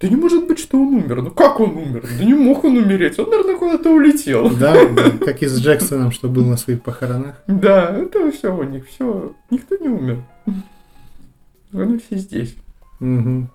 да 0.00 0.08
не 0.08 0.16
может 0.16 0.46
быть, 0.46 0.58
что 0.58 0.76
он 0.76 0.88
умер. 0.94 1.22
Ну 1.22 1.30
как 1.30 1.58
он 1.58 1.70
умер? 1.76 2.06
Да 2.18 2.24
не 2.24 2.34
мог 2.34 2.64
он 2.64 2.76
умереть. 2.76 3.18
Он, 3.18 3.30
наверное, 3.30 3.56
куда-то 3.56 3.90
улетел. 3.90 4.50
Да, 4.54 4.76
как 5.24 5.42
и 5.42 5.46
с 5.46 5.58
Джексоном, 5.58 6.12
что 6.12 6.28
был 6.28 6.44
на 6.44 6.56
своих 6.58 6.82
похоронах. 6.82 7.42
Да, 7.46 7.96
это 7.96 8.30
все 8.30 8.54
у 8.54 8.62
них, 8.62 8.86
все. 8.88 9.34
Никто 9.50 9.76
не 9.76 9.88
умер. 9.88 10.22
Они 11.72 11.98
все 11.98 12.18
здесь. 12.18 12.54
Мгм. 13.00 13.50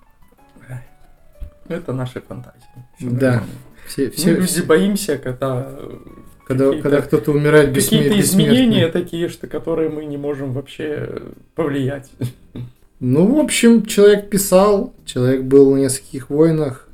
Это 1.67 1.93
наши 1.93 2.19
фантазии. 2.21 2.57
Всё 2.97 3.09
Да. 3.11 3.31
нормально. 3.31 3.53
Все, 3.87 4.05
Мы 4.05 4.11
все, 4.11 4.35
люди 4.35 4.61
боимся, 4.61 5.17
когда 5.17 5.71
когда, 6.47 6.65
какие-то- 6.65 6.83
когда 6.89 7.01
кто-то 7.01 7.31
умирает 7.31 7.69
бессме- 7.69 7.97
какие-то 7.97 8.19
изменения 8.19 8.87
такие, 8.87 9.29
что 9.29 9.47
которые 9.47 9.89
мы 9.89 10.05
не 10.05 10.17
можем 10.17 10.51
вообще 10.51 11.21
повлиять. 11.55 12.09
Ну, 12.99 13.25
в 13.35 13.39
общем, 13.39 13.85
человек 13.85 14.29
писал, 14.29 14.93
человек 15.05 15.41
был 15.43 15.73
в 15.73 15.77
нескольких 15.77 16.29
войнах. 16.29 16.87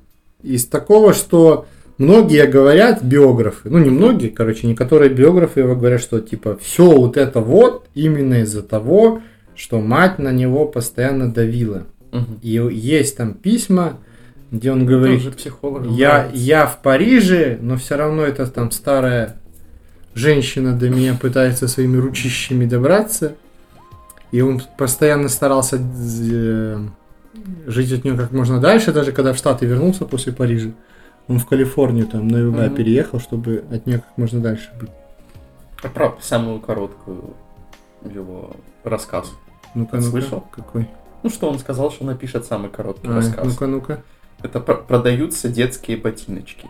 Из 0.44 0.66
такого, 0.66 1.14
что 1.14 1.66
многие 1.98 2.46
говорят, 2.48 3.04
биографы, 3.04 3.70
ну 3.70 3.80
не 3.80 3.90
многие, 3.90 4.30
короче, 4.30 4.68
некоторые 4.68 5.10
биографы 5.10 5.62
его 5.62 5.76
говорят, 5.76 6.00
что 6.02 6.20
типа 6.22 6.58
все 6.62 6.90
вот 6.92 7.18
это 7.18 7.42
вот 7.42 7.88
именно 7.96 8.42
из-за 8.42 8.62
того, 8.62 9.22
что 9.56 9.82
мать 9.82 10.20
на 10.20 10.32
него 10.32 10.66
постоянно 10.66 11.34
давила. 11.34 11.84
И 12.42 12.50
есть 12.72 13.18
там 13.18 13.34
письма, 13.34 14.00
где 14.52 14.72
он 14.72 14.86
говорит, 14.86 15.24
Тоже 15.24 15.36
психолог. 15.36 15.86
я, 15.88 16.30
я 16.34 16.66
в 16.68 16.82
Париже, 16.82 17.58
но 17.62 17.76
все 17.78 17.96
равно 17.98 18.24
это 18.24 18.48
там 18.48 18.72
старая 18.72 19.36
женщина 20.14 20.74
до 20.74 20.90
меня 20.90 21.16
пытается 21.20 21.68
своими 21.68 21.98
ручищами 21.98 22.66
добраться. 22.66 23.34
И 24.32 24.42
он 24.42 24.62
постоянно 24.78 25.30
старался 25.30 25.78
э, 25.80 26.78
жить 27.68 27.92
от 27.94 28.04
нее 28.04 28.16
как 28.18 28.32
можно 28.32 28.60
дальше, 28.60 28.92
даже 28.92 29.12
когда 29.12 29.34
в 29.34 29.38
Штаты 29.38 29.66
вернулся 29.66 30.06
после 30.06 30.34
Парижа. 30.34 30.72
Он 31.28 31.40
в 31.40 31.46
Калифорнию 31.46 32.08
там 32.08 32.28
на 32.28 32.38
юга 32.38 32.64
Мгм. 32.68 32.76
переехал, 32.76 33.20
чтобы 33.20 33.64
от 33.72 33.86
нее 33.86 34.00
как 34.00 34.18
можно 34.18 34.40
дальше 34.42 34.70
быть. 34.80 34.90
А 35.84 35.90
про 35.90 36.18
самую 36.22 36.60
короткую 36.60 37.34
его 38.14 38.56
рассказ. 38.84 39.32
Ну-ка, 39.76 39.98
ну-ка. 39.98 40.10
Слышал? 40.10 40.44
Какой? 40.52 40.90
Ну 41.24 41.30
что 41.30 41.50
он 41.50 41.60
сказал, 41.60 41.92
что 41.92 42.06
напишет 42.06 42.46
самый 42.46 42.70
короткий 42.70 43.08
А, 43.08 43.16
рассказ. 43.16 43.46
ну-ка, 43.46 43.68
ну-ка. 43.68 44.04
Это 44.48 44.62
про- 44.62 44.76
продаются 44.76 45.50
детские 45.50 45.98
ботиночки. 45.98 46.70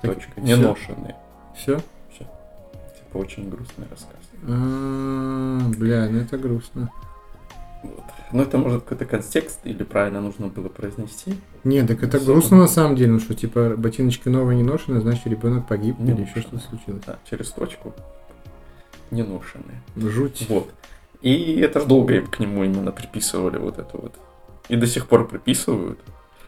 Так, 0.00 0.14
Точка. 0.14 0.40
Не 0.40 0.54
ношенные. 0.54 1.16
Все? 1.56 1.80
Типа 2.16 3.18
очень 3.18 3.50
грустный 3.50 3.86
рассказ. 3.90 4.16
А, 4.46 5.58
бля, 5.76 6.08
ну 6.08 6.20
это 6.20 6.38
грустно. 6.38 6.90
Вот. 7.82 8.04
Ну 8.32 8.42
это 8.42 8.58
может 8.58 8.82
какой-то 8.84 9.06
контекст 9.06 9.58
или 9.64 9.82
правильно 9.82 10.20
нужно 10.20 10.46
было 10.46 10.68
произнести. 10.68 11.34
Не, 11.64 11.82
так 11.84 12.02
это 12.04 12.18
Особо. 12.18 12.32
грустно 12.32 12.58
на 12.58 12.68
самом 12.68 12.94
деле, 12.94 13.10
ну 13.12 13.18
что, 13.18 13.34
типа, 13.34 13.74
ботиночки 13.76 14.28
новые 14.28 14.56
не 14.56 14.62
ношены, 14.62 15.00
значит, 15.00 15.26
ребенок 15.26 15.66
погиб 15.66 15.98
Не 15.98 16.12
или 16.12 16.22
еще 16.22 16.40
что-то 16.42 16.58
случилось. 16.60 17.02
Да, 17.04 17.18
через 17.28 17.48
строчку. 17.48 17.92
Не 19.10 19.24
ношенные. 19.24 19.82
Жуть. 19.96 20.46
Вот. 20.48 20.70
И 21.22 21.58
это 21.60 21.80
ж 21.80 21.84
долго 21.86 22.22
к 22.22 22.38
нему 22.38 22.62
именно 22.62 22.92
приписывали 22.92 23.58
вот 23.58 23.78
это 23.78 23.96
вот. 23.96 24.14
И 24.68 24.76
до 24.76 24.86
сих 24.86 25.08
пор 25.08 25.26
приписывают. 25.26 25.98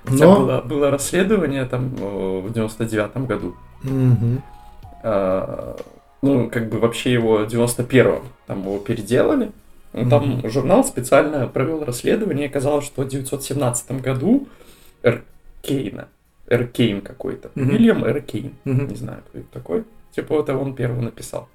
Хотя 0.04 0.24
Но... 0.26 0.40
было, 0.40 0.60
было 0.62 0.90
расследование 0.90 1.64
там 1.64 1.88
в 1.90 2.46
99-м 2.52 3.26
году. 3.26 3.54
Мгм. 3.82 4.42
А, 5.04 5.76
ну, 6.22 6.48
как 6.50 6.68
бы 6.68 6.78
вообще 6.78 7.12
его 7.12 7.38
в 7.38 7.48
91-м 7.48 8.22
там 8.46 8.60
его 8.62 8.78
переделали. 8.78 9.50
Ну, 9.92 10.08
Там 10.08 10.38
Мгм. 10.38 10.50
журнал 10.50 10.84
специально 10.84 11.46
провел 11.46 11.84
расследование, 11.84 12.46
и 12.46 12.48
оказалось, 12.50 12.84
что 12.86 13.02
в 13.02 13.08
917 13.08 14.00
году 14.00 14.48
Эркейна, 15.02 16.08
Эркейн 16.48 17.00
какой-то, 17.02 17.50
Мгм. 17.54 17.68
Вильям 17.68 18.04
Эркейн, 18.06 18.54
Мгм. 18.64 18.88
не 18.88 18.94
знаю, 18.96 19.18
кто 19.28 19.38
это 19.38 19.48
такой, 19.52 19.84
типа 20.14 20.40
это 20.40 20.56
он 20.56 20.74
первый 20.74 21.02
написал. 21.02 21.48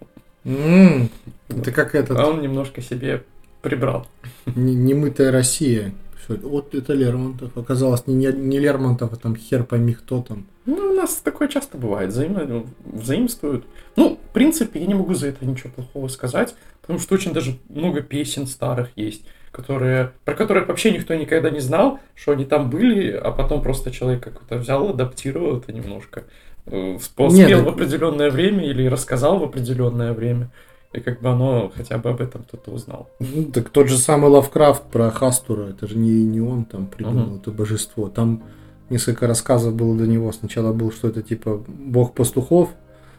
Вот. 0.43 1.10
Это 1.49 1.71
как 1.71 1.95
этот, 1.95 2.19
А 2.19 2.27
он 2.27 2.41
немножко 2.41 2.81
себе 2.81 3.23
прибрал. 3.62 4.05
не- 4.45 4.75
немытая 4.75 5.31
Россия. 5.31 5.91
Всё, 6.27 6.37
Вот 6.47 6.75
это 6.75 6.93
Лермонтов. 6.93 7.57
Оказалось, 7.57 8.05
не, 8.07 8.27
не, 8.27 8.59
Лермонтов, 8.59 9.13
а 9.13 9.15
там 9.15 9.35
хер 9.35 9.63
пойми 9.63 9.93
кто 9.93 10.21
там. 10.21 10.45
Ну, 10.65 10.75
у 10.75 10.93
нас 10.93 11.15
такое 11.15 11.47
часто 11.47 11.77
бывает, 11.77 12.09
взаимо... 12.09 12.65
взаимствуют. 12.85 13.65
Ну, 13.95 14.19
в 14.21 14.33
принципе, 14.33 14.79
я 14.81 14.87
не 14.87 14.93
могу 14.93 15.13
за 15.13 15.27
это 15.27 15.45
ничего 15.45 15.69
плохого 15.73 16.07
сказать, 16.09 16.55
потому 16.81 16.99
что 16.99 17.15
очень 17.15 17.33
даже 17.33 17.57
много 17.69 18.01
песен 18.01 18.47
старых 18.47 18.89
есть, 18.95 19.23
которые, 19.51 20.11
про 20.25 20.35
которых 20.35 20.67
вообще 20.67 20.91
никто 20.91 21.15
никогда 21.15 21.49
не 21.49 21.61
знал, 21.61 21.99
что 22.15 22.33
они 22.33 22.45
там 22.45 22.69
были, 22.69 23.11
а 23.11 23.31
потом 23.31 23.61
просто 23.61 23.91
человек 23.91 24.23
как-то 24.23 24.57
взял, 24.57 24.89
адаптировал 24.89 25.57
это 25.57 25.71
немножко, 25.71 26.23
э, 26.65 26.97
спел 27.01 27.31
Нет, 27.31 27.49
так- 27.49 27.65
в 27.65 27.69
определенное 27.69 28.29
время 28.29 28.65
или 28.65 28.87
рассказал 28.87 29.39
в 29.39 29.43
определенное 29.43 30.11
время, 30.13 30.51
и 30.93 31.00
как 31.02 31.21
бы 31.21 31.30
оно 31.30 31.71
хотя 31.76 31.97
бы 31.97 32.10
об 32.10 32.21
этом 32.21 32.43
кто-то 32.43 32.71
узнал. 32.71 33.10
Ну, 33.19 33.45
так 33.45 33.69
тот 33.69 33.88
же 33.89 33.97
самый 33.97 34.30
Лавкрафт 34.30 34.84
про 34.84 35.12
Хастура, 35.12 35.65
это 35.69 35.88
же 35.88 35.97
не, 35.97 36.23
не 36.23 36.41
он 36.41 36.65
там 36.65 36.88
придумал 36.88 37.26
Мгм. 37.26 37.36
это 37.38 37.52
божество. 37.52 38.08
Там 38.10 38.41
несколько 38.89 39.28
рассказов 39.28 39.73
было 39.76 39.95
до 39.97 40.08
него. 40.08 40.32
Сначала 40.32 40.73
был, 40.73 40.91
что 40.91 41.08
это 41.10 41.21
типа 41.21 41.62
бог 41.67 42.13
пастухов, 42.13 42.69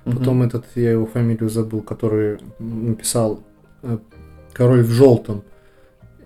потом 0.04 0.42
этот, 0.42 0.64
я 0.74 0.92
его 0.92 1.06
фамилию 1.06 1.50
забыл, 1.50 1.82
который 1.82 2.38
написал 2.58 3.40
э, 3.82 3.98
король 4.54 4.82
в 4.82 4.90
желтом. 4.90 5.42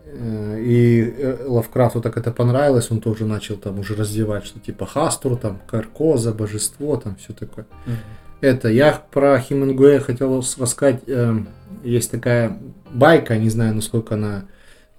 Э, 0.05 0.59
И 0.61 1.01
э, 1.19 1.45
Лавкрафту 1.49 2.01
так 2.01 2.17
это 2.17 2.31
понравилось, 2.31 2.91
он 2.93 3.01
тоже 3.01 3.25
начал 3.27 3.57
там 3.57 3.79
уже 3.81 3.95
развивать, 3.97 4.45
что 4.45 4.61
типа 4.61 4.87
Хастур, 4.87 5.37
там 5.37 5.59
Каркоза, 5.67 6.33
божество, 6.33 6.97
там 6.97 7.17
все 7.17 7.33
такое. 7.33 7.67
Мгм. 7.87 7.97
Это, 8.43 8.69
я 8.69 9.03
про 9.11 9.39
Хемингуэя 9.41 10.01
хотел 10.01 10.41
рассказать. 10.59 11.03
эм, 11.07 11.49
есть 11.85 12.11
такая 12.11 12.59
байка, 12.93 13.39
не 13.39 13.49
знаю, 13.49 13.75
насколько 13.75 14.15
она 14.17 14.45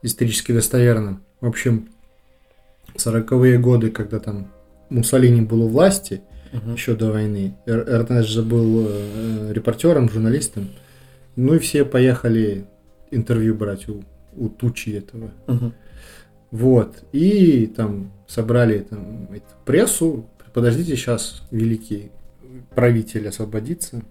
исторически 0.02 0.52
достоверна. 0.54 1.20
В 1.42 1.48
общем, 1.48 1.90
сороковые 2.96 3.60
годы, 3.60 3.92
когда 3.92 4.20
там 4.20 4.48
Муссолини 4.90 5.42
был 5.42 5.64
у 5.64 5.68
власти, 5.68 6.22
Мгм. 6.54 6.74
еще 6.76 6.96
до 6.96 7.12
войны, 7.12 7.56
Эр- 7.66 7.88
Эрнест 7.90 8.30
же 8.30 8.44
был 8.44 8.86
э, 8.88 9.52
репортером, 9.54 10.10
журналистом. 10.10 10.70
Ну 11.36 11.56
и 11.56 11.60
все 11.60 11.84
поехали 11.84 12.66
интервью 13.12 13.56
брать 13.56 13.90
у, 13.90 14.04
у 14.38 14.50
тучи 14.50 14.90
этого. 14.92 15.32
Мгм. 15.48 15.74
Вот. 16.52 17.04
И 17.12 17.66
там 17.76 18.12
собрали 18.28 18.80
там, 18.80 19.24
эту 19.34 19.44
прессу. 19.66 20.30
Подождите, 20.54 20.96
сейчас 20.96 21.42
великий 21.52 22.12
правитель 22.76 23.28
освободится. 23.28 24.02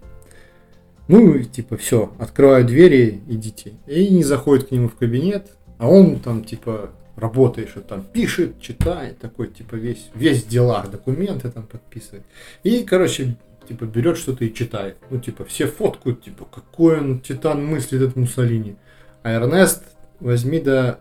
Ну, 1.07 1.35
и 1.35 1.43
типа, 1.43 1.77
все, 1.77 2.13
открываю 2.17 2.65
двери, 2.65 3.21
идите. 3.27 3.73
И 3.87 4.09
не 4.09 4.23
заходит 4.23 4.69
к 4.69 4.71
нему 4.71 4.87
в 4.87 4.95
кабинет, 4.95 5.51
а 5.77 5.89
он 5.89 6.19
там, 6.19 6.43
типа, 6.43 6.91
работает, 7.15 7.69
что 7.69 7.81
там 7.81 8.03
пишет, 8.03 8.59
читает, 8.61 9.19
такой, 9.19 9.47
типа, 9.47 9.75
весь, 9.75 10.09
весь 10.15 10.43
в 10.43 10.47
делах, 10.47 10.89
документы 10.89 11.51
там 11.51 11.63
подписывает. 11.63 12.23
И, 12.63 12.83
короче, 12.83 13.35
типа, 13.67 13.85
берет 13.85 14.17
что-то 14.17 14.45
и 14.45 14.53
читает. 14.53 14.97
Ну, 15.09 15.19
типа, 15.19 15.45
все 15.45 15.67
фоткают, 15.67 16.23
типа, 16.23 16.45
какой 16.45 16.99
он 16.99 17.19
титан 17.19 17.65
мыслит 17.65 18.01
этот 18.01 18.15
Муссолини. 18.15 18.77
А 19.23 19.31
Эрнест 19.31 19.83
возьми 20.19 20.59
да 20.59 20.99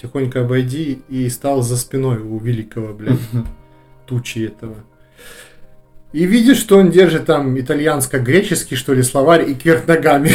тихонько 0.00 0.42
обойди 0.42 1.02
и 1.08 1.28
стал 1.28 1.62
за 1.62 1.76
спиной 1.76 2.18
у 2.18 2.38
великого, 2.38 2.94
блядь, 2.94 3.18
тучи 4.06 4.46
этого. 4.46 4.76
И 6.12 6.26
видишь, 6.26 6.58
что 6.58 6.78
он 6.78 6.90
держит 6.90 7.26
там 7.26 7.56
итальянско-греческий, 7.56 8.74
что 8.74 8.94
ли, 8.94 9.02
словарь 9.02 9.48
и 9.48 9.54
кверх 9.54 9.86
ногами. 9.86 10.30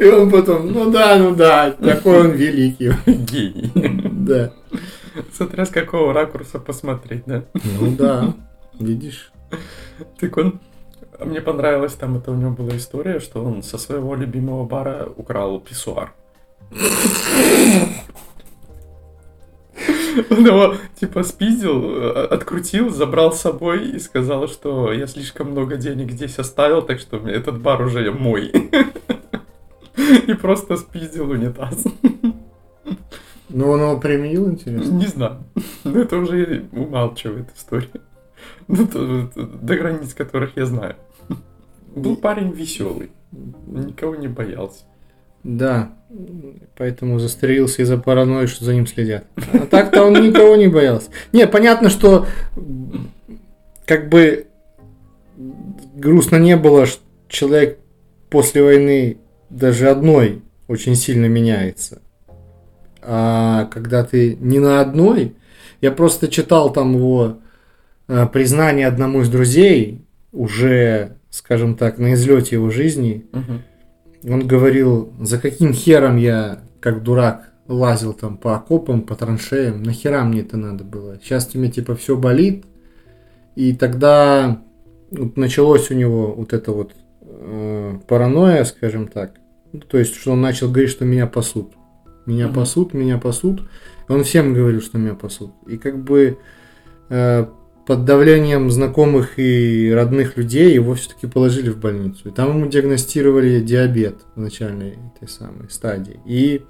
И 0.00 0.04
он 0.04 0.30
потом, 0.30 0.72
ну 0.72 0.90
да, 0.90 1.16
ну 1.16 1.34
да, 1.34 1.70
такой 1.70 2.20
он 2.20 2.30
великий. 2.32 2.92
Гений. 3.06 3.70
Да. 3.74 4.52
Смотря 5.32 5.64
с 5.64 5.70
какого 5.70 6.12
ракурса 6.12 6.58
посмотреть, 6.58 7.22
да? 7.26 7.44
Ну 7.80 7.92
да, 7.96 8.34
видишь. 8.78 9.32
Так 10.18 10.36
он... 10.36 10.60
Мне 11.24 11.40
понравилось, 11.40 11.92
там 11.92 12.16
это 12.16 12.32
у 12.32 12.34
него 12.34 12.50
была 12.50 12.76
история, 12.76 13.20
что 13.20 13.44
он 13.44 13.62
со 13.62 13.76
своего 13.78 14.14
любимого 14.14 14.64
бара 14.64 15.06
украл 15.16 15.60
писсуар. 15.60 16.14
Он 20.30 20.46
его, 20.46 20.74
типа, 20.98 21.22
спиздил, 21.22 21.82
э, 21.84 22.26
открутил, 22.26 22.90
забрал 22.90 23.32
с 23.32 23.40
собой 23.40 23.90
и 23.90 23.98
сказал, 23.98 24.48
что 24.48 24.92
я 24.92 25.06
слишком 25.06 25.50
много 25.50 25.76
денег 25.76 26.10
здесь 26.12 26.38
оставил, 26.38 26.82
так 26.82 27.00
что 27.00 27.16
этот 27.28 27.60
бар 27.60 27.82
уже 27.82 28.10
мой. 28.12 28.50
И 30.26 30.34
просто 30.34 30.76
спиздил 30.76 31.30
унитаз. 31.30 31.84
Ну 33.52 33.68
он 33.68 33.80
его 33.80 33.98
применил, 33.98 34.48
интересно. 34.48 34.92
Не 34.92 35.06
знаю. 35.08 35.38
Но 35.82 35.98
это 35.98 36.18
уже 36.18 36.66
умалчивает 36.70 37.48
история. 37.56 37.88
Ну, 38.68 38.86
то- 38.86 39.26
то- 39.34 39.42
до 39.42 39.76
границ 39.76 40.14
которых 40.14 40.56
я 40.56 40.66
знаю. 40.66 40.94
Был 41.96 42.14
парень 42.14 42.52
веселый. 42.52 43.10
Никого 43.66 44.14
не 44.14 44.28
боялся. 44.28 44.84
Да, 45.42 45.92
поэтому 46.76 47.18
застрелился 47.18 47.82
из-за 47.82 47.96
паранойи, 47.96 48.46
что 48.46 48.64
за 48.64 48.74
ним 48.74 48.86
следят. 48.86 49.24
А 49.52 49.66
так-то 49.66 50.04
он 50.04 50.14
никого 50.14 50.56
не 50.56 50.68
боялся. 50.68 51.10
Не, 51.32 51.46
понятно, 51.46 51.88
что 51.88 52.26
как 53.86 54.08
бы 54.08 54.46
грустно 55.94 56.36
не 56.36 56.56
было, 56.56 56.86
что 56.86 57.02
человек 57.28 57.78
после 58.28 58.62
войны 58.62 59.18
даже 59.48 59.88
одной 59.88 60.42
очень 60.68 60.94
сильно 60.94 61.26
меняется. 61.26 62.00
А 63.02 63.64
когда 63.66 64.04
ты 64.04 64.36
не 64.36 64.58
на 64.58 64.80
одной, 64.80 65.34
я 65.80 65.90
просто 65.90 66.28
читал 66.28 66.72
там 66.72 66.94
его 66.94 67.38
э, 68.08 68.26
признание 68.32 68.86
одному 68.86 69.22
из 69.22 69.28
друзей, 69.28 70.04
уже, 70.32 71.16
скажем 71.30 71.74
так, 71.74 71.98
на 71.98 72.14
излете 72.14 72.56
его 72.56 72.70
жизни, 72.70 73.26
он 74.24 74.46
говорил, 74.46 75.12
за 75.20 75.38
каким 75.38 75.72
хером 75.72 76.16
я, 76.16 76.60
как 76.80 77.02
дурак, 77.02 77.52
лазил 77.68 78.12
там 78.12 78.36
по 78.36 78.56
окопам, 78.56 79.02
по 79.02 79.14
траншеям, 79.14 79.82
нахера 79.82 80.24
мне 80.24 80.40
это 80.40 80.56
надо 80.56 80.84
было? 80.84 81.18
Сейчас 81.22 81.50
у 81.54 81.58
меня 81.58 81.70
типа 81.70 81.94
все 81.94 82.16
болит. 82.16 82.64
И 83.56 83.74
тогда 83.74 84.62
вот 85.10 85.36
началось 85.36 85.90
у 85.90 85.94
него 85.94 86.32
вот 86.32 86.52
это 86.52 86.72
вот 86.72 86.92
э, 87.22 87.98
паранойя, 88.06 88.64
скажем 88.64 89.08
так. 89.08 89.34
Ну, 89.72 89.80
То 89.80 89.98
есть, 89.98 90.14
что 90.16 90.32
он 90.32 90.40
начал 90.40 90.68
говорить, 90.68 90.90
что 90.90 91.04
меня 91.04 91.26
пасут. 91.26 91.72
Меня 92.26 92.46
Мгм. 92.46 92.54
пасут, 92.56 92.94
меня 92.94 93.18
пасут. 93.18 93.62
И 94.08 94.12
он 94.12 94.24
всем 94.24 94.52
говорил, 94.54 94.80
что 94.80 94.98
меня 94.98 95.14
пасут. 95.14 95.52
И 95.66 95.78
как 95.78 96.02
бы 96.02 96.38
э, 97.08 97.46
под 97.90 98.04
давлением 98.04 98.70
знакомых 98.70 99.40
и 99.40 99.90
родных 99.92 100.36
людей 100.36 100.72
его 100.72 100.94
все-таки 100.94 101.26
положили 101.26 101.70
в 101.70 101.78
больницу. 101.80 102.28
И 102.28 102.30
там 102.30 102.50
ему 102.56 102.70
диагностировали 102.70 103.58
диабет 103.58 104.20
в 104.36 104.40
начальной 104.40 104.96
этой 105.16 105.28
самой 105.28 105.68
стадии. 105.70 106.20
И 106.24 106.62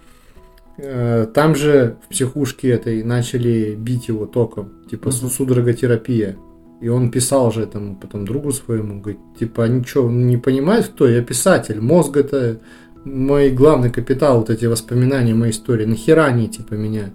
э, 0.79 1.27
там 1.35 1.57
же 1.57 1.99
в 2.07 2.09
психушке 2.09 2.71
этой 2.71 3.03
начали 3.05 3.75
бить 3.79 4.09
его 4.09 4.25
током, 4.25 4.71
типа 4.91 5.11
Мгм. 5.11 5.29
судороготерапия. 5.29 6.39
И 6.81 6.89
он 6.89 7.11
писал 7.11 7.53
же 7.53 7.65
этому 7.65 7.97
потом 7.97 8.25
другу 8.25 8.51
своему, 8.51 9.03
говорит, 9.03 9.21
типа, 9.39 9.65
они 9.65 9.85
что, 9.85 10.11
не 10.11 10.39
понимают, 10.39 10.87
кто 10.87 11.07
я? 11.07 11.23
писатель, 11.23 11.83
мозг 11.83 12.17
это 12.17 12.61
мой 13.05 13.51
главный 13.51 13.91
капитал, 13.91 14.39
вот 14.39 14.49
эти 14.49 14.65
воспоминания, 14.65 15.35
моей 15.35 15.53
истории. 15.53 15.85
Нахера 15.85 16.25
они, 16.25 16.49
типа, 16.49 16.73
меня 16.73 17.11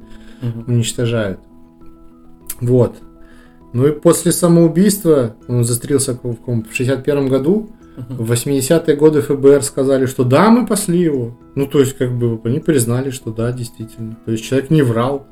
уничтожают. 0.67 1.39
Вот. 2.61 2.97
Ну 3.75 3.85
и 3.87 3.91
после 3.91 4.31
самоубийства, 4.31 5.35
он 5.49 5.65
застрелился 5.65 6.13
в 6.13 6.17
каком- 6.17 6.63
в 6.63 6.73
61 6.73 7.27
году, 7.27 7.69
в 8.09 8.31
80-е 8.31 8.95
годы 8.95 9.21
ФБР 9.21 9.63
сказали, 9.63 10.05
что 10.05 10.23
да, 10.23 10.49
мы 10.49 10.65
пасли 10.65 10.99
его. 10.99 11.37
Ну, 11.55 11.65
то 11.67 11.79
есть, 11.81 11.97
как 11.97 12.11
бы, 12.13 12.39
они 12.45 12.59
признали, 12.61 13.09
что 13.09 13.31
да, 13.31 13.51
действительно. 13.51 14.15
То 14.23 14.31
есть, 14.31 14.45
человек 14.45 14.69
не 14.69 14.81
врал. 14.81 15.27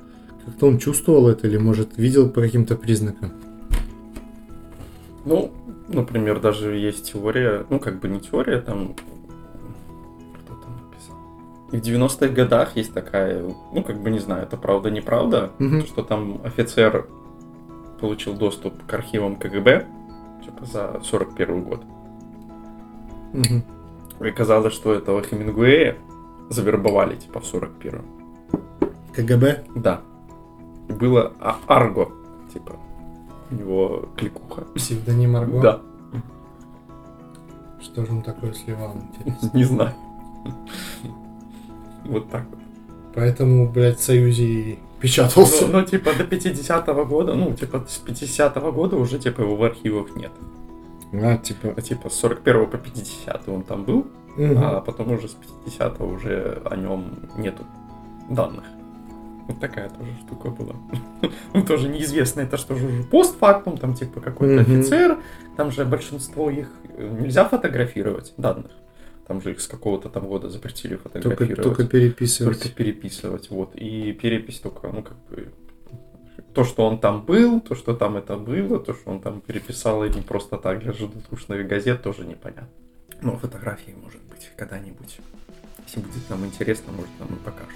Как-то 0.46 0.68
он 0.68 0.78
чувствовал 0.78 1.30
это 1.30 1.48
или, 1.48 1.56
может, 1.58 1.98
видел 1.98 2.28
по 2.30 2.42
каким-то 2.42 2.76
признакам. 2.76 3.32
Ну, 5.26 5.52
например, 5.88 6.42
даже 6.42 6.76
есть 6.76 7.14
теория, 7.14 7.66
ну, 7.70 7.80
как 7.80 8.02
бы 8.02 8.10
не 8.10 8.20
теория, 8.20 8.60
там... 8.60 8.94
Кто 10.46 10.56
там 10.56 10.74
написал? 10.84 11.16
И 11.72 11.78
в 11.78 11.82
90-х 11.82 12.28
годах 12.34 12.76
есть 12.76 12.94
такая, 12.94 13.42
ну, 13.74 13.84
как 13.84 14.02
бы 14.02 14.10
не 14.10 14.20
знаю, 14.20 14.44
это 14.44 14.58
правда, 14.58 14.90
неправда, 14.92 15.52
Мгм. 15.60 15.86
что 15.86 16.02
там 16.04 16.42
офицер 16.44 17.08
получил 18.00 18.34
доступ 18.36 18.86
к 18.86 18.94
архивам 18.94 19.36
КГБ, 19.36 19.86
типа 20.44 20.66
за 20.66 21.00
41 21.04 21.64
год. 21.64 21.84
Мгм. 23.34 23.64
И 24.26 24.32
казалось, 24.32 24.74
что 24.74 24.94
этого 24.94 25.22
Хемингуэя 25.24 25.98
завербовали, 26.50 27.16
типа, 27.16 27.40
в 27.40 27.44
41-м. 27.46 28.06
КГБ? 29.14 29.64
Да. 29.76 30.02
Было 30.90 31.34
А- 31.40 31.58
Арго, 31.68 32.12
типа, 32.54 32.76
у 33.52 33.56
него 33.56 34.10
кликуха. 34.18 34.62
Псевдоним 34.76 35.36
Арго? 35.36 35.62
Да, 35.62 35.82
Что 37.82 38.06
же 38.06 38.12
он 38.14 38.22
такое 38.22 38.54
сливал, 38.54 38.96
интересно? 38.96 39.50
не 39.58 39.64
знаю. 39.66 39.94
Вот 42.06 42.30
так 42.30 42.46
вот. 42.50 42.60
Поэтому, 43.16 43.70
блядь, 43.70 44.00
в 44.00 44.04
Союзе 44.04 44.78
и 45.04 45.08
Ну, 45.08 45.10
печатался. 45.10 45.68
ну, 45.68 45.84
типа, 45.84 46.14
до 46.18 46.24
50-го 46.24 47.06
года, 47.06 47.34
ну, 47.34 47.54
типа, 47.54 47.86
с 47.88 48.02
50-го 48.06 48.72
года 48.72 48.96
уже, 48.96 49.20
типа, 49.20 49.42
его 49.42 49.56
в 49.56 49.64
архивах 49.64 50.16
нет. 50.16 50.32
А, 51.14 51.38
типа... 51.38 51.74
А, 51.76 51.82
типа, 51.82 52.10
с 52.10 52.14
41 52.14 52.68
по 52.68 52.78
50 52.78 53.50
он 53.50 53.64
там 53.64 53.84
был, 53.84 54.08
мгм. 54.38 54.58
а 54.58 54.82
потом 54.82 55.12
уже 55.12 55.28
с 55.28 55.36
50 55.66 56.02
уже 56.02 56.62
о 56.66 56.76
нем 56.76 57.06
нету 57.38 57.64
данных. 58.30 58.64
Вот 59.48 59.60
такая 59.60 59.90
тоже 59.90 60.12
штука 60.26 60.50
была. 60.50 60.76
Ну, 61.54 61.64
тоже 61.64 61.90
неизвестно, 61.90 62.42
это 62.42 62.58
что 62.58 62.76
же 62.76 62.88
уже 62.88 63.04
постфактум, 63.04 63.78
там, 63.78 63.94
типа, 63.94 64.22
какой-то 64.22 64.62
офицер, 64.62 65.20
там 65.58 65.72
же 65.72 65.86
большинство 65.86 66.50
их 66.50 66.70
э, 66.98 67.18
нельзя 67.20 67.46
фотографировать, 67.46 68.34
данных. 68.38 68.72
Там 69.28 69.42
же 69.42 69.52
их 69.52 69.62
с 69.62 69.68
какого-то 69.68 70.10
там 70.10 70.28
года 70.28 70.50
запретили 70.50 70.96
Только, 70.96 71.10
фотографировать. 71.10 71.64
только 71.64 71.86
переписывать. 71.86 72.60
Только 72.62 72.76
переписывать, 72.76 73.50
вот. 73.50 73.76
И 73.76 74.12
перепись 74.14 74.60
только, 74.60 74.88
ну, 74.90 75.02
как 75.02 75.18
бы, 75.30 75.52
то, 76.54 76.64
что 76.64 76.86
он 76.86 77.00
там 77.00 77.24
был, 77.26 77.62
то, 77.62 77.74
что 77.76 77.96
там 77.96 78.18
это 78.18 78.36
было, 78.38 78.80
то, 78.80 78.94
что 78.94 79.12
он 79.12 79.22
там 79.22 79.42
переписал 79.42 80.04
и 80.04 80.10
не 80.10 80.22
просто 80.22 80.58
так 80.58 80.80
для 80.80 80.92
желтушных 80.94 81.66
газет, 81.68 82.04
тоже 82.04 82.26
непонятно. 82.26 82.68
Но 83.22 83.38
фотографии, 83.38 83.96
может 84.04 84.22
быть, 84.24 84.52
когда-нибудь. 84.58 85.20
Если 85.86 86.00
будет 86.02 86.30
нам 86.30 86.46
интересно, 86.46 86.92
может, 86.92 87.10
нам 87.20 87.30
и 87.30 87.40
покажут. 87.44 87.74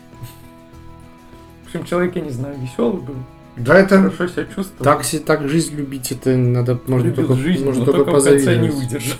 В 1.64 1.68
общем, 1.68 1.86
человек, 1.86 2.16
я 2.16 2.22
не 2.22 2.30
знаю, 2.32 2.58
веселый 2.60 3.02
был, 3.02 3.16
Да, 3.58 3.78
это... 3.80 3.98
хорошо 4.02 4.28
себя 4.28 4.46
чувствовал. 4.46 4.84
Так, 4.84 5.06
так 5.26 5.48
жизнь 5.50 5.76
любить, 5.76 6.12
это 6.12 6.36
надо, 6.36 6.80
можно 6.88 7.14
только, 7.14 7.36
жизнь, 7.36 7.64
можно 7.66 7.86
но 7.86 7.86
только 7.92 8.06
только 8.06 8.20
в 8.20 8.24
конце 8.24 8.58
не 8.58 8.68
позавидовать. 8.68 8.76
выдержал. 8.76 9.18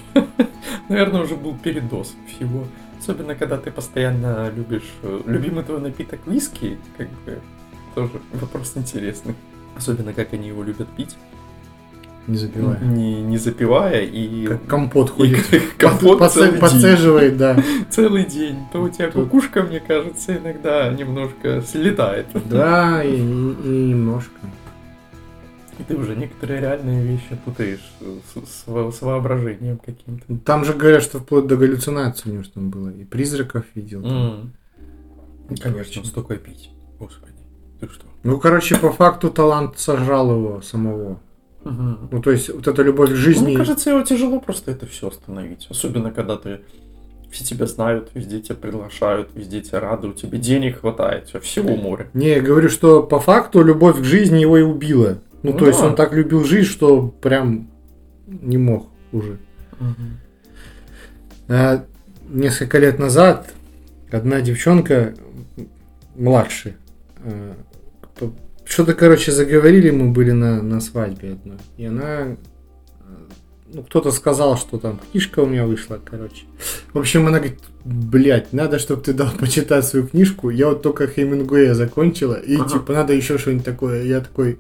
Наверное, 0.90 1.22
уже 1.22 1.36
был 1.36 1.56
передоз 1.56 2.16
всего. 2.28 2.66
Особенно, 3.00 3.36
когда 3.36 3.58
ты 3.58 3.72
постоянно 3.72 4.50
любишь... 4.56 4.90
э, 5.04 5.22
Любимый 5.26 5.64
твой 5.64 5.80
напиток 5.82 6.20
виски, 6.26 6.78
как 6.98 7.08
бы, 7.26 7.40
тоже 7.96 8.12
вопрос 8.34 8.74
интересный. 8.76 9.36
Особенно, 9.76 10.14
как 10.14 10.34
они 10.34 10.48
его 10.48 10.64
любят 10.64 10.88
пить, 10.98 11.16
Не 12.26 12.38
забивая. 12.38 12.80
не, 12.80 13.22
не 13.22 13.38
запивая 13.38 14.02
и... 14.02 14.48
Как 14.48 14.66
компот 14.66 15.10
и 15.10 15.12
ходит. 15.12 15.46
компот 15.78 16.20
Подце- 16.20 16.34
целый 16.34 16.52
день. 16.52 16.60
Подцеживает, 16.60 17.38
да. 17.38 17.64
Целый 17.92 18.26
день. 18.26 18.58
То 18.74 18.82
у 18.82 18.90
тебя 18.90 19.12
Тут- 19.12 19.26
кукушка, 19.26 19.62
мне 19.64 19.80
кажется, 19.80 20.36
иногда 20.38 20.90
немножко 20.92 21.62
слетает. 21.62 22.26
Да, 22.46 23.04
и, 23.04 23.14
и- 23.16 23.20
и 23.20 23.22
немножко. 23.90 24.32
И 25.80 25.84
ты 25.84 25.96
уже 25.96 26.16
некоторые 26.16 26.62
реальные 26.62 27.04
вещи 27.06 27.38
путаешь 27.46 27.94
с, 28.00 28.50
с 28.50 28.98
с 28.98 29.02
воображением 29.02 29.78
каким-то. 29.78 30.38
Там 30.44 30.66
же 30.66 30.74
говорят, 30.74 31.04
что 31.04 31.20
вплоть 31.20 31.48
до 31.48 31.56
галлюцинаций 31.56 32.32
у 32.32 32.34
него 32.34 32.44
что 32.44 32.56
там 32.56 32.70
было. 32.70 32.90
И 32.90 33.04
призраков 33.04 33.66
видел. 33.76 34.04
М. 34.06 34.54
Ну, 35.50 35.56
Конечно, 35.62 36.04
столько 36.04 36.36
пить. 36.36 36.72
Господи, 37.00 37.34
ты 37.80 37.88
что? 37.88 38.06
Ну, 38.24 38.40
короче, 38.40 38.76
по 38.78 38.92
факту 38.92 39.30
талант 39.30 39.80
сожрал 39.80 40.32
его 40.32 40.62
самого. 40.62 41.20
Ну, 41.64 42.22
то 42.22 42.32
есть, 42.32 42.50
вот 42.50 42.68
эта 42.68 42.82
любовь 42.82 43.12
к 43.12 43.16
жизни... 43.16 43.48
Мне 43.48 43.58
кажется, 43.58 43.90
его 43.90 44.02
тяжело 44.02 44.40
просто 44.40 44.72
это 44.72 44.86
все 44.86 45.10
остановить. 45.10 45.68
Особенно, 45.70 46.12
когда 46.12 46.38
ты 46.38 46.62
все 47.30 47.44
тебя 47.44 47.66
знают, 47.66 48.10
везде 48.14 48.42
тебя 48.42 48.56
приглашают, 48.56 49.30
везде 49.36 49.62
тебя 49.62 49.82
рады, 49.82 50.08
у 50.08 50.14
тебя 50.14 50.38
денег 50.38 50.80
хватает, 50.80 51.28
все, 51.28 51.40
всего 51.40 51.76
море. 51.76 52.10
Не, 52.14 52.30
я 52.30 52.42
говорю, 52.42 52.70
что 52.70 53.04
по 53.04 53.20
факту 53.20 53.64
любовь 53.64 54.00
к 54.00 54.04
жизни 54.04 54.40
его 54.40 54.58
и 54.58 54.62
убила. 54.62 55.20
Ну, 55.48 55.54
Ну 55.54 55.58
то 55.60 55.68
есть 55.68 55.80
да. 55.80 55.88
он 55.88 55.96
так 55.96 56.14
любил 56.14 56.44
жизнь, 56.44 56.68
что 56.70 57.08
прям 57.08 57.70
не 58.28 58.58
мог 58.58 58.88
уже. 59.14 59.38
А 61.48 61.86
несколько 62.30 62.78
лет 62.80 63.00
назад 63.00 63.54
одна 64.12 64.42
девчонка 64.42 65.14
младше, 66.16 66.76
п- 68.20 68.32
что-то, 68.66 68.94
короче, 68.94 69.32
заговорили, 69.32 69.90
мы 69.92 70.12
были 70.12 70.32
на, 70.32 70.62
на 70.62 70.82
свадьбе 70.82 71.34
одной, 71.34 71.58
и 71.78 71.86
она, 71.86 72.22
э, 72.24 72.36
ну, 73.74 73.84
кто-то 73.84 74.12
сказал, 74.12 74.58
что 74.58 74.78
там 74.78 75.00
книжка 75.12 75.40
у 75.40 75.46
меня 75.46 75.66
вышла, 75.66 76.00
короче. 76.04 76.44
В 76.92 76.98
общем, 77.00 77.28
она 77.28 77.38
говорит, 77.38 77.60
блядь, 77.86 78.52
надо, 78.52 78.78
чтобы 78.80 79.02
ты 79.04 79.14
дал 79.14 79.30
почитать 79.40 79.86
свою 79.86 80.08
книжку, 80.08 80.50
я 80.50 80.68
вот 80.68 80.82
только 80.82 81.08
Хемингуэя 81.08 81.74
закончила, 81.76 82.34
и, 82.34 82.56
Ага. 82.58 82.70
типа, 82.70 82.92
надо 82.92 83.14
еще 83.14 83.38
что-нибудь 83.38 83.64
такое. 83.66 84.04
Я 84.04 84.20
такой, 84.20 84.60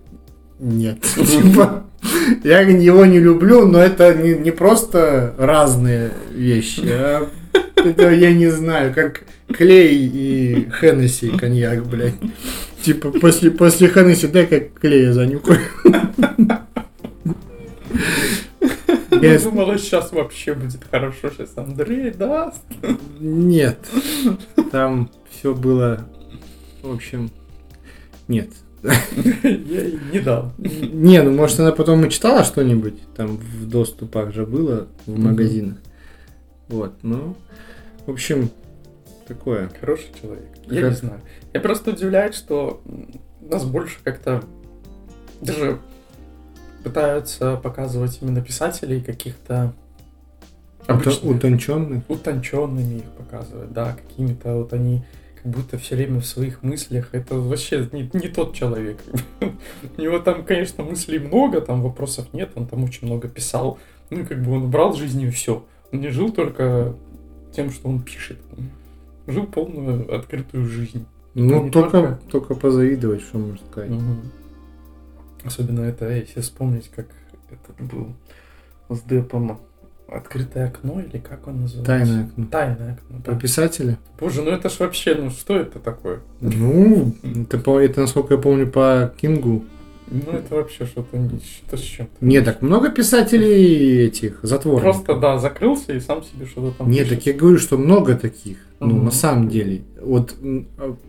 нет. 0.59 1.01
Типа, 1.01 1.83
я 2.43 2.61
его 2.61 3.05
не 3.05 3.19
люблю, 3.19 3.67
но 3.67 3.79
это 3.79 4.13
не, 4.13 4.33
не 4.35 4.51
просто 4.51 5.33
разные 5.37 6.11
вещи, 6.31 6.81
а 6.85 7.27
это 7.75 8.11
я 8.11 8.33
не 8.33 8.47
знаю, 8.47 8.93
как 8.93 9.23
клей 9.53 9.95
и 10.13 10.69
Хеннесси 10.79 11.29
коньяк, 11.29 11.85
блядь. 11.85 12.15
Типа 12.81 13.11
после, 13.11 13.51
после 13.51 13.87
Хеннесси 13.89 14.27
дай-ка 14.27 14.59
клея 14.61 15.11
занюхаю. 15.13 15.59
Я 19.21 19.33
Я- 19.33 19.39
думала, 19.39 19.77
сейчас 19.77 20.11
вообще 20.11 20.53
будет 20.53 20.81
хорошо, 20.91 21.31
сейчас 21.31 21.49
Андрей 21.55 22.11
даст. 22.11 22.61
Нет, 23.19 23.79
там 24.71 25.09
все 25.31 25.55
было, 25.55 26.05
в 26.83 26.91
общем, 26.93 27.31
нет. 28.27 28.49
Я 28.83 28.91
ей 29.81 29.99
не 30.13 30.19
дал. 30.19 30.51
Не, 30.57 31.21
ну 31.23 31.31
может 31.31 31.59
она 31.59 31.71
потом 31.71 32.05
и 32.05 32.09
читала 32.09 32.43
что-нибудь, 32.43 33.01
там 33.15 33.37
в 33.37 33.67
доступах 33.67 34.33
же 34.33 34.45
было, 34.45 34.87
в 35.05 35.17
магазинах. 35.17 35.77
Вот, 36.67 36.93
ну, 37.01 37.35
в 38.05 38.11
общем, 38.11 38.49
такое. 39.27 39.69
Хороший 39.79 40.07
человек. 40.21 40.47
Я 40.69 40.81
Как- 40.81 40.89
не 40.91 40.95
знаю. 40.95 41.21
Я 41.53 41.59
просто 41.61 41.91
удивляюсь, 41.91 42.35
что 42.35 42.81
нас 43.41 43.63
больше 43.65 43.97
как-то 44.03 44.43
даже 45.41 45.79
пытаются 46.83 47.55
показывать 47.57 48.19
именно 48.21 48.41
писателей 48.41 49.01
каких-то 49.01 49.73
обычных, 50.85 51.23
Утонченный. 51.35 52.01
утонченными 52.07 52.95
их 52.99 53.03
показывать, 53.17 53.71
да, 53.73 53.93
какими-то 53.95 54.55
вот 54.55 54.73
они 54.73 55.03
будто 55.47 55.77
все 55.77 55.95
время 55.95 56.19
в 56.19 56.25
своих 56.25 56.63
мыслях. 56.63 57.09
Это 57.13 57.35
вообще 57.35 57.87
не, 57.91 58.09
не 58.13 58.27
тот 58.29 58.53
человек. 58.53 58.99
У 59.97 60.01
него 60.01 60.19
там, 60.19 60.43
конечно, 60.45 60.83
мыслей 60.83 61.19
много, 61.19 61.61
там 61.61 61.81
вопросов 61.81 62.27
нет, 62.33 62.51
он 62.55 62.67
там 62.67 62.83
очень 62.83 63.07
много 63.07 63.27
писал. 63.27 63.79
Ну, 64.09 64.25
как 64.25 64.41
бы 64.43 64.51
он 64.53 64.69
брал 64.69 64.93
жизнью 64.93 65.31
все. 65.31 65.65
Он 65.91 66.01
не 66.01 66.09
жил 66.09 66.31
только 66.31 66.95
тем, 67.53 67.71
что 67.71 67.89
он 67.89 68.01
пишет. 68.01 68.37
Он 68.57 68.69
жил 69.33 69.45
полную 69.47 70.13
открытую 70.15 70.65
жизнь. 70.65 71.05
Ну, 71.33 71.63
Не 71.65 71.71
только, 71.71 71.91
только- 72.01 72.19
только 72.31 72.55
позавидовать, 72.55 73.21
что 73.21 73.37
можно 73.37 73.59
сказать. 73.69 73.89
Мгм. 73.91 74.31
Особенно 75.43 75.81
это, 75.81 76.09
если 76.11 76.41
вспомнить, 76.41 76.89
как 76.89 77.07
этот 77.51 77.87
был 77.87 78.13
с 78.89 79.01
Депом 79.01 79.59
«Открытое 80.07 80.67
окно» 80.67 81.01
или 81.01 81.19
как 81.19 81.47
он 81.47 81.61
называется? 81.61 81.85
Тайное 81.85 82.23
окно. 82.25 82.45
Тайное 82.49 82.93
окно, 82.93 83.19
Про 83.23 83.33
да. 83.33 83.39
писателя? 83.39 83.97
Боже, 84.19 84.41
ну 84.41 84.51
это 84.51 84.69
ж 84.69 84.79
вообще, 84.79 85.15
ну 85.15 85.29
что 85.31 85.55
это 85.57 85.79
такое? 85.79 86.19
Ну, 86.39 87.13
это, 87.23 87.57
по, 87.57 87.79
это, 87.79 88.01
насколько 88.01 88.35
я 88.35 88.39
помню, 88.39 88.67
по 88.67 89.13
Кингу. 89.19 89.65
Ну 90.09 90.31
это 90.31 90.55
вообще 90.55 90.85
что-то 90.85 91.17
не- 91.17 91.39
что-то 91.41 91.75
с 91.75 91.81
чем-то. 91.81 92.13
Не, 92.25 92.39
так 92.39 92.61
много 92.61 92.89
писателей 92.89 94.05
этих, 94.05 94.39
затворников. 94.43 95.03
Просто, 95.03 95.19
да, 95.21 95.37
закрылся 95.37 95.91
и 95.93 95.99
сам 95.99 96.23
себе 96.23 96.45
что-то 96.45 96.77
там 96.77 96.89
пишет. 96.89 97.09
так 97.09 97.25
я 97.25 97.33
говорю, 97.33 97.57
что 97.57 97.77
много 97.77 98.15
таких. 98.15 98.57
Ну, 98.79 98.87
Мгм. 98.95 99.05
на 99.05 99.11
самом 99.11 99.49
деле. 99.49 99.81
Вот 100.01 100.35
м, 100.41 100.67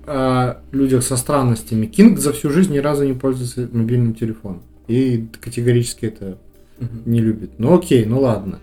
о, 0.08 0.56
людях 0.72 1.04
со 1.04 1.16
странностями. 1.16 1.86
Кинг 1.86 2.18
за 2.18 2.32
всю 2.32 2.50
жизнь 2.50 2.72
ни 2.72 2.78
разу 2.78 3.04
не 3.06 3.12
пользуется 3.12 3.68
мобильным 3.70 4.14
телефоном. 4.14 4.62
И 4.88 5.28
категорически 5.40 6.06
это 6.06 6.38
Мгм. 6.80 7.02
не 7.06 7.20
любит. 7.20 7.50
Ну 7.58 7.76
окей, 7.78 8.04
ну 8.04 8.20
ладно. 8.20 8.58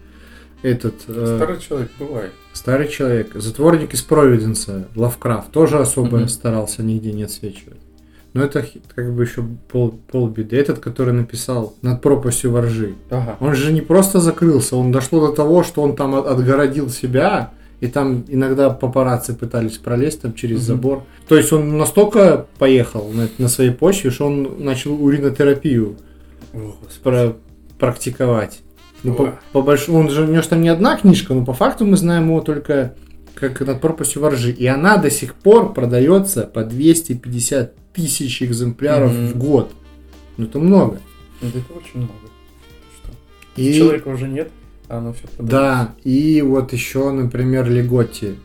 Этот 0.66 0.96
э, 1.08 1.36
Старый 1.38 1.60
человек, 1.60 1.92
бывает. 2.00 2.32
старый 2.54 2.88
человек, 2.88 3.32
затворник 3.36 3.94
из 3.94 4.02
Провиденса, 4.02 4.88
Лавкрафт, 4.96 5.52
тоже 5.52 5.78
особо 5.80 6.18
Мгм. 6.18 6.28
старался 6.28 6.82
нигде 6.82 7.12
не 7.14 7.24
отсвечивать. 7.24 7.78
Но 8.34 8.44
это 8.44 8.66
как 8.96 9.14
бы 9.14 9.24
еще 9.24 9.44
пол, 9.72 9.98
полбеды. 10.12 10.58
Этот, 10.58 10.80
который 10.80 11.14
написал 11.14 11.76
над 11.84 12.02
пропастью 12.02 12.52
воржи. 12.52 12.96
Ага. 13.10 13.38
Он 13.40 13.54
же 13.56 13.72
не 13.72 13.82
просто 13.82 14.20
закрылся, 14.20 14.76
он 14.76 14.92
дошло 14.92 15.28
до 15.28 15.34
того, 15.34 15.64
что 15.64 15.82
он 15.84 15.96
там 15.96 16.16
от- 16.16 16.26
отгородил 16.28 16.90
себя, 16.90 17.52
и 17.80 17.88
там 17.88 18.26
иногда 18.28 18.70
папарацци 18.72 19.34
пытались 19.36 19.78
пролезть 19.78 20.22
там 20.22 20.34
через 20.34 20.58
Мгм. 20.58 20.66
забор. 20.66 21.04
То 21.28 21.38
есть 21.38 21.54
он 21.54 21.78
настолько 21.78 22.48
поехал 22.58 23.10
на, 23.14 23.30
на 23.38 23.48
своей 23.50 23.72
почве, 23.72 24.10
что 24.10 24.26
он 24.26 24.56
начал 24.66 25.02
уринотерапию 25.02 25.96
О, 26.54 26.74
про- 27.04 27.36
практиковать. 27.80 28.62
Ну, 29.10 29.14
по, 29.16 29.40
по 29.52 29.62
большому, 29.62 30.00
он 30.00 30.10
же, 30.10 30.24
у 30.24 30.28
него 30.28 30.42
же 30.42 30.48
там 30.50 30.62
не 30.62 30.70
одна 30.70 30.98
книжка, 30.98 31.34
но 31.34 31.46
по 31.46 31.54
факту 31.54 31.86
мы 31.86 31.98
знаем 31.98 32.28
его 32.28 32.42
только 32.42 32.96
как 33.36 33.60
над 33.62 33.82
пропастью 33.82 34.22
воржи. 34.22 34.52
И 34.52 34.66
она 34.66 34.98
до 34.98 35.10
сих 35.12 35.36
пор 35.36 35.74
продается 35.74 36.44
по 36.44 36.64
250 36.64 37.74
тысяч 37.94 38.42
экземпляров 38.42 39.14
Мгм. 39.14 39.28
в 39.28 39.38
год. 39.38 39.72
Ну, 40.38 40.46
это 40.46 40.60
много. 40.60 41.00
Ну, 41.42 41.50
Это 41.50 41.60
очень 41.74 41.98
много. 42.00 42.14
Что? 43.04 43.62
И... 43.62 43.74
Человека 43.78 44.08
уже 44.08 44.28
нет, 44.28 44.50
а 44.88 44.98
оно 45.00 45.14
все 45.14 45.24
Да, 45.40 45.94
и 46.04 46.42
вот 46.42 46.74
еще, 46.74 47.12
например, 47.12 47.70
Леготти. 47.70 48.36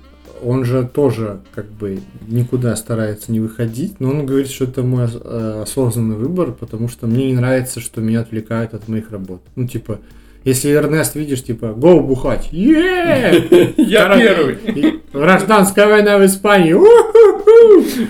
Он 0.43 0.65
же 0.65 0.89
тоже 0.91 1.41
как 1.55 1.71
бы 1.71 2.01
никуда 2.27 2.75
старается 2.75 3.31
не 3.31 3.41
выходить, 3.41 4.01
но 4.01 4.09
он 4.11 4.25
говорит, 4.25 4.49
что 4.49 4.65
это 4.65 4.83
мой 4.83 5.07
э, 5.13 5.63
осознанный 5.63 6.17
выбор, 6.17 6.53
потому 6.53 6.89
что 6.89 7.07
мне 7.07 7.27
не 7.27 7.35
нравится, 7.35 7.79
что 7.81 8.01
меня 8.01 8.21
отвлекают 8.21 8.73
от 8.73 8.89
моих 8.89 9.11
работ. 9.11 9.43
Ну, 9.55 9.69
типа, 9.69 9.99
если 10.45 10.73
Эрнест 10.73 11.17
видишь, 11.17 11.45
типа, 11.45 11.75
гоу 11.77 12.01
бухать, 12.01 12.49
е 12.53 13.75
Я 13.77 14.17
первый. 14.17 15.01
Гражданская 15.13 15.87
война 15.87 16.19
в 16.19 16.25
Испании! 16.25 16.75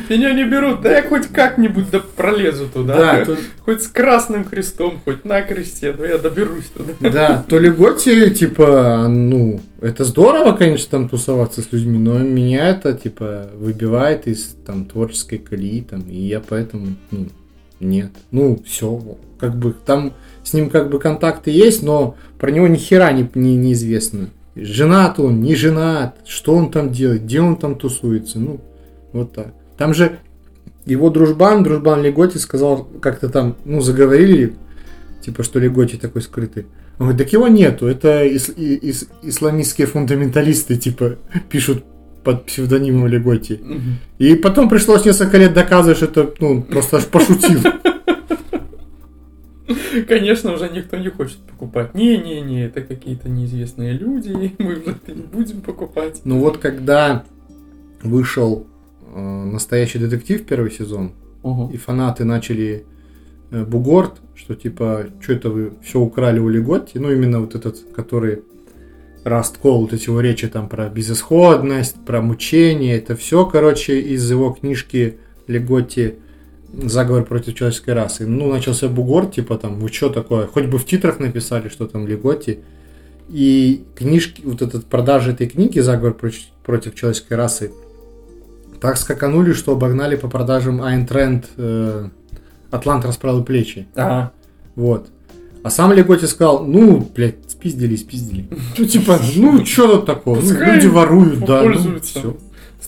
Меня 0.09 0.33
не 0.33 0.45
берут, 0.45 0.83
да 0.83 0.97
я 0.97 1.03
хоть 1.03 1.27
как-нибудь 1.29 1.91
да 1.91 2.01
пролезу 2.01 2.69
туда. 2.69 3.25
Да, 3.25 3.37
Хоть 3.65 3.83
с 3.83 3.89
красным 3.89 4.45
крестом, 4.45 5.01
хоть 5.05 5.25
на 5.25 5.43
кресте, 5.43 5.95
но 5.97 6.05
я 6.05 6.19
доберусь 6.19 6.67
туда. 6.67 6.93
Да, 7.11 7.45
то 7.49 7.59
Леготти, 7.59 8.31
типа, 8.31 9.07
ну, 9.09 9.61
это 9.81 10.05
здорово, 10.05 10.53
конечно, 10.53 10.89
там 10.91 11.09
тусоваться 11.09 11.63
с 11.63 11.73
людьми, 11.73 11.99
но 11.99 12.19
меня 12.19 12.69
это, 12.69 12.93
типа, 12.95 13.51
выбивает 13.55 14.27
из, 14.27 14.55
там, 14.65 14.85
творческой 14.85 15.39
колеи, 15.39 15.83
там, 15.83 16.03
и 16.03 16.17
я 16.17 16.41
поэтому, 16.41 16.97
ну, 17.11 17.27
нет. 17.81 18.11
Ну, 18.31 18.63
все, 18.65 19.03
как 19.39 19.57
бы, 19.57 19.73
там 19.73 20.13
с 20.43 20.53
ним, 20.53 20.71
как 20.71 20.91
бы, 20.91 20.99
контакты 20.99 21.51
есть, 21.51 21.83
но 21.83 22.17
про 22.39 22.51
него 22.51 22.67
ни 22.69 22.77
хера 22.77 23.13
не, 23.13 23.29
не, 23.35 23.57
неизвестно. 23.57 24.31
Женат 24.57 25.21
он, 25.21 25.41
не 25.41 25.55
женат, 25.55 26.17
что 26.27 26.55
он 26.55 26.71
там 26.71 26.91
делает, 26.91 27.25
где 27.25 27.41
он 27.41 27.57
там 27.57 27.77
тусуется, 27.77 28.39
ну, 28.39 28.61
вот 29.13 29.33
так. 29.33 29.55
Там 29.79 29.95
же 29.95 30.19
его 30.87 31.11
дружбан, 31.11 31.63
дружбан 31.63 32.03
Леготи 32.03 32.39
сказал, 32.39 32.85
как-то 33.01 33.29
там, 33.29 33.57
ну, 33.65 33.81
заговорили, 33.81 34.55
типа, 35.25 35.43
что 35.43 35.59
Леготи 35.59 35.97
такой 35.97 36.23
скрытый. 36.23 36.67
Он 36.99 37.07
говорит, 37.07 37.23
так 37.23 37.33
его 37.33 37.49
нету, 37.49 37.87
это 37.87 38.27
ис- 38.27 38.55
ис- 38.57 39.09
исламистские 39.23 39.87
фундаменталисты, 39.87 40.77
типа, 40.77 41.17
пишут 41.49 41.85
под 42.25 42.45
псевдонимом 42.47 43.07
Леготи. 43.07 43.61
И 44.19 44.35
потом 44.35 44.69
пришлось 44.69 45.05
несколько 45.05 45.39
лет 45.39 45.55
доказывать, 45.55 45.97
что 45.97 46.07
это, 46.07 46.35
ну, 46.41 46.63
просто 46.63 46.99
аж 46.99 47.07
пошутил. 47.07 47.61
Конечно, 50.09 50.53
уже 50.53 50.69
никто 50.69 50.97
не 50.97 51.09
хочет 51.09 51.39
покупать. 51.39 51.95
Не-не-не, 51.95 52.65
это 52.65 52.83
какие-то 52.83 53.29
неизвестные 53.29 53.93
люди, 53.93 54.55
мы 54.59 54.73
уже 54.73 54.91
это 54.91 55.13
не 55.13 55.23
будем 55.23 55.61
покупать. 55.61 56.21
Ну 56.25 56.41
вот, 56.41 56.59
когда 56.59 57.25
вышел 58.03 58.67
э, 59.15 59.21
настоящий 59.21 59.99
детектив 59.99 60.45
первый 60.45 60.71
сезон, 60.71 61.13
и 61.73 61.77
фанаты 61.77 62.25
начали 62.25 62.85
э, 63.51 63.65
бугорт, 63.65 64.21
что 64.35 64.55
типа, 64.55 65.07
что 65.21 65.33
это 65.33 65.51
вы 65.51 65.73
все 65.83 66.01
украли 66.01 66.39
у 66.39 66.49
Леготти, 66.49 66.99
ну 66.99 67.11
именно 67.11 67.41
вот 67.41 67.55
этот, 67.55 67.79
который 67.95 68.43
Раст 69.25 69.59
Кол, 69.59 69.83
вот 69.83 69.93
эти 69.93 70.07
его 70.07 70.21
речи 70.21 70.49
там 70.49 70.69
про 70.69 70.89
безысходность, 70.89 71.97
про 72.07 72.23
мучение, 72.23 72.97
это 72.97 73.17
все, 73.17 73.45
короче, 73.45 74.01
из 74.01 74.31
его 74.31 74.51
книжки 74.51 75.19
Леготти 75.47 76.15
«Заговор 76.73 77.25
против 77.25 77.55
человеческой 77.55 77.95
расы». 77.95 78.27
Ну, 78.27 78.53
начался 78.53 78.89
бугор, 78.89 79.27
типа 79.27 79.59
там, 79.59 79.79
вы 79.79 79.89
что 79.89 80.09
такое, 80.09 80.47
хоть 80.47 80.67
бы 80.67 80.79
в 80.79 80.87
титрах 80.87 81.19
написали, 81.19 81.69
что 81.69 81.87
там 81.87 82.07
Леготти. 82.07 82.61
И 83.29 83.85
книжки, 83.95 84.43
вот 84.45 84.61
этот 84.61 84.87
продажи 84.87 85.33
этой 85.33 85.49
книги 85.49 85.79
«Заговор 85.79 86.15
против, 86.15 86.43
против 86.65 86.95
человеческой 86.95 87.35
расы» 87.35 87.71
так 88.81 88.97
скаканули, 88.97 89.53
что 89.53 89.73
обогнали 89.73 90.17
по 90.17 90.29
продажам 90.29 90.83
Айн 90.83 91.07
Тренд 91.07 91.47
э, 91.57 92.09
«Атлант 92.71 93.05
расправил 93.05 93.45
плечи». 93.45 93.87
Ага. 93.95 94.33
Вот. 94.75 95.09
А 95.63 95.71
сам 95.71 95.93
Леготи 95.93 96.25
сказал, 96.25 96.65
ну, 96.65 97.07
блядь, 97.15 97.37
спиздили, 97.49 97.97
спиздили. 97.97 98.49
Ну, 98.79 98.85
типа, 98.87 99.19
ну, 99.37 99.65
что 99.67 99.97
тут 99.97 100.07
такого? 100.07 100.41
Ну, 100.41 100.53
люди 100.53 100.87
воруют, 100.87 101.41
да. 101.41 101.63
Ну, 101.63 101.69
попользуются. 101.69 102.35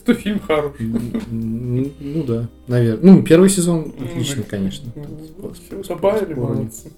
Сто 0.03 0.13
фильм 0.15 0.41
хороший. 0.41 0.85
Ну, 1.31 1.91
ну 2.01 2.23
да, 2.23 2.49
наверное. 2.67 3.13
Ну, 3.13 3.23
первый 3.23 3.49
сезон 3.49 3.93
отличный, 3.97 4.43
конечно. 4.43 4.91
Все, 5.53 5.81
добавили, 5.81 6.33
молодцы. 6.33 6.91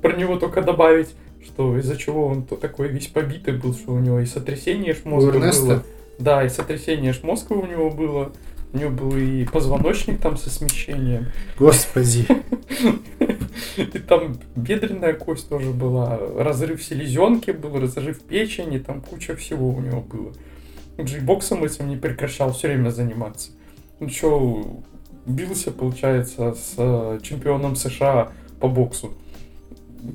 Про 0.00 0.12
него 0.16 0.38
только 0.38 0.62
добавить, 0.62 1.08
что 1.44 1.76
из-за 1.78 1.96
чего 1.96 2.26
он 2.26 2.44
то 2.44 2.54
такой 2.54 2.88
весь 2.88 3.08
побитый 3.08 3.54
был, 3.54 3.74
что 3.74 3.92
у 3.92 3.98
него 3.98 4.20
и 4.20 4.26
сотрясение 4.26 4.96
мозга 5.04 5.40
было. 5.40 5.82
Да, 6.20 6.44
и 6.44 6.48
сотрясение 6.48 7.12
мозга 7.24 7.54
у 7.54 7.66
него 7.66 7.90
было. 7.90 8.30
У 8.72 8.78
него 8.78 8.90
был 8.90 9.16
и 9.16 9.44
позвоночник 9.44 10.20
там 10.20 10.36
со 10.36 10.48
смещением. 10.48 11.26
Господи. 11.58 12.26
И 13.76 13.98
там 13.98 14.38
бедренная 14.56 15.14
кость 15.14 15.48
тоже 15.48 15.70
была, 15.70 16.18
разрыв 16.36 16.82
селезенки 16.82 17.50
был, 17.50 17.80
разрыв 17.80 18.20
печени, 18.20 18.78
там 18.78 19.00
куча 19.00 19.36
всего 19.36 19.70
у 19.70 19.80
него 19.80 20.00
было. 20.00 20.32
Он 20.98 21.06
же 21.06 21.18
и 21.18 21.20
боксом 21.20 21.64
этим 21.64 21.88
не 21.88 21.96
прекращал 21.96 22.52
все 22.52 22.68
время 22.68 22.90
заниматься. 22.90 23.52
Ну 24.00 24.08
что, 24.08 24.82
бился, 25.26 25.70
получается, 25.70 26.54
с 26.54 26.74
э, 26.76 27.20
чемпионом 27.22 27.76
США 27.76 28.32
по 28.60 28.68
боксу. 28.68 29.14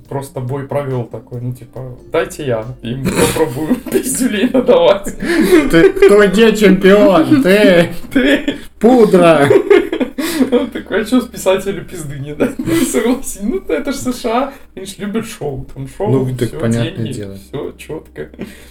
Просто 0.08 0.40
бой 0.40 0.68
провел 0.68 1.06
такой, 1.06 1.42
ну 1.42 1.54
типа, 1.54 1.98
дайте 2.12 2.46
я 2.46 2.66
ему 2.82 3.06
попробую 3.06 3.76
пиздюлей 3.92 4.50
надавать. 4.50 5.16
Ты 5.72 5.94
кто 5.94 6.28
где 6.28 6.56
чемпион? 6.56 7.44
Ты 7.44 7.90
Ты 8.14 8.56
пудра. 8.80 9.48
Такой, 10.74 11.02
а 11.02 11.06
что 11.06 11.22
с 11.22 11.28
писателю 11.28 11.84
пизды 11.86 12.20
не 12.20 12.34
дать? 12.36 12.56
Согласен, 12.92 13.50
ну 13.50 13.64
это 13.74 13.92
ж 13.92 13.96
США, 13.96 14.54
они 14.76 14.86
ж 14.86 14.98
любят 15.00 15.26
шоу, 15.26 15.66
там 15.74 15.88
шоу, 15.88 16.10
Ну, 16.12 16.36
так 16.38 16.50
всё, 16.50 16.60
понятное 16.60 16.96
деньги, 17.06 17.14
дело. 17.14 17.36
все 17.38 17.72
четко. 17.78 18.30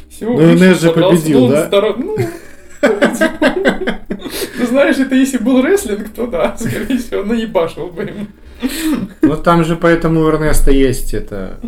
Все, 0.08 0.26
Ну, 0.26 0.40
Инесс 0.54 0.80
же 0.80 0.92
победил, 0.92 1.48
да? 1.48 1.68
Ну, 1.98 2.16
ну, 4.58 4.66
знаешь, 4.66 4.98
это 4.98 5.14
если 5.14 5.38
был 5.38 5.62
рестлинг, 5.62 6.10
то 6.14 6.26
да, 6.26 6.56
скорее 6.58 6.98
всего, 6.98 7.22
наебашил 7.24 7.88
бы 7.88 8.02
ему. 8.02 8.26
Ну 9.22 9.36
там 9.36 9.64
же 9.64 9.76
поэтому 9.76 10.20
у 10.20 10.28
Эрнеста 10.28 10.70
есть 10.70 11.14
это 11.14 11.58
э, 11.62 11.66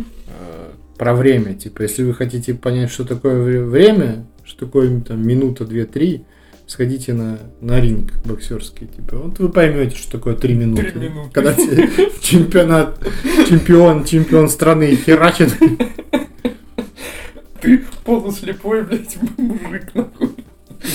про 0.97 1.13
время. 1.13 1.53
Типа, 1.53 1.81
если 1.83 2.03
вы 2.03 2.13
хотите 2.13 2.53
понять, 2.53 2.89
что 2.91 3.03
такое 3.03 3.41
вре- 3.41 3.63
время, 3.63 4.25
что 4.45 4.65
такое 4.65 5.01
там 5.01 5.25
минута, 5.27 5.65
две, 5.65 5.85
три, 5.85 6.23
сходите 6.67 7.13
на, 7.13 7.39
на 7.61 7.79
ринг 7.79 8.13
боксерский. 8.25 8.87
Типа, 8.87 9.17
вот 9.17 9.39
вы 9.39 9.49
поймете, 9.49 9.95
что 9.97 10.11
такое 10.11 10.35
три 10.35 10.53
минуты. 10.53 10.91
Три 10.91 11.09
минуты. 11.09 11.29
Когда 11.31 11.53
тебе 11.53 11.89
чемпионат, 12.21 12.99
чемпион, 13.47 14.03
чемпион 14.05 14.49
страны 14.49 14.95
херачит. 14.95 15.53
Ты 17.61 17.83
полуслепой, 18.03 18.83
блядь, 18.83 19.17
мужик, 19.37 19.93
нахуй. 19.95 20.44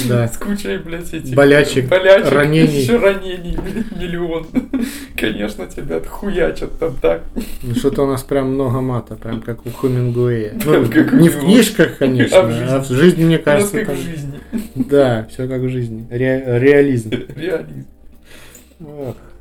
Да. 0.08 0.28
С 0.32 0.36
кучей, 0.36 0.78
блядь, 0.78 1.12
этих... 1.12 1.34
Болячек, 1.34 1.88
болячек, 1.88 2.32
ранений. 2.32 2.80
Еще 2.82 2.96
ранений, 2.96 3.56
блядь, 3.56 3.90
миллион. 4.00 4.46
Конечно, 5.16 5.66
тебя 5.66 5.96
отхуячат 5.96 6.78
там 6.78 6.96
так. 7.00 7.22
Ну, 7.62 7.74
что-то 7.74 8.02
у 8.04 8.06
нас 8.06 8.22
прям 8.22 8.54
много 8.54 8.80
мата, 8.80 9.16
прям 9.16 9.40
как 9.42 9.66
у 9.66 9.70
Хемингуэя. 9.70 10.52
Ну, 10.64 10.86
как 10.88 11.12
не 11.12 11.28
в 11.28 11.40
книжках, 11.40 11.98
конечно, 11.98 12.38
А 12.38 12.42
в 12.42 12.50
жизни. 12.52 12.66
а 12.70 12.78
в 12.80 12.88
жизни, 12.88 13.24
мне 13.24 13.38
кажется, 13.38 13.78
как 13.78 13.86
там- 13.88 13.96
в 13.96 14.00
жизни. 14.00 14.40
Да, 14.74 15.26
все 15.30 15.46
как 15.48 15.60
в 15.60 15.68
жизни. 15.68 16.06
Ре- 16.10 16.58
реализм. 16.58 17.10
Реализм. 17.36 17.86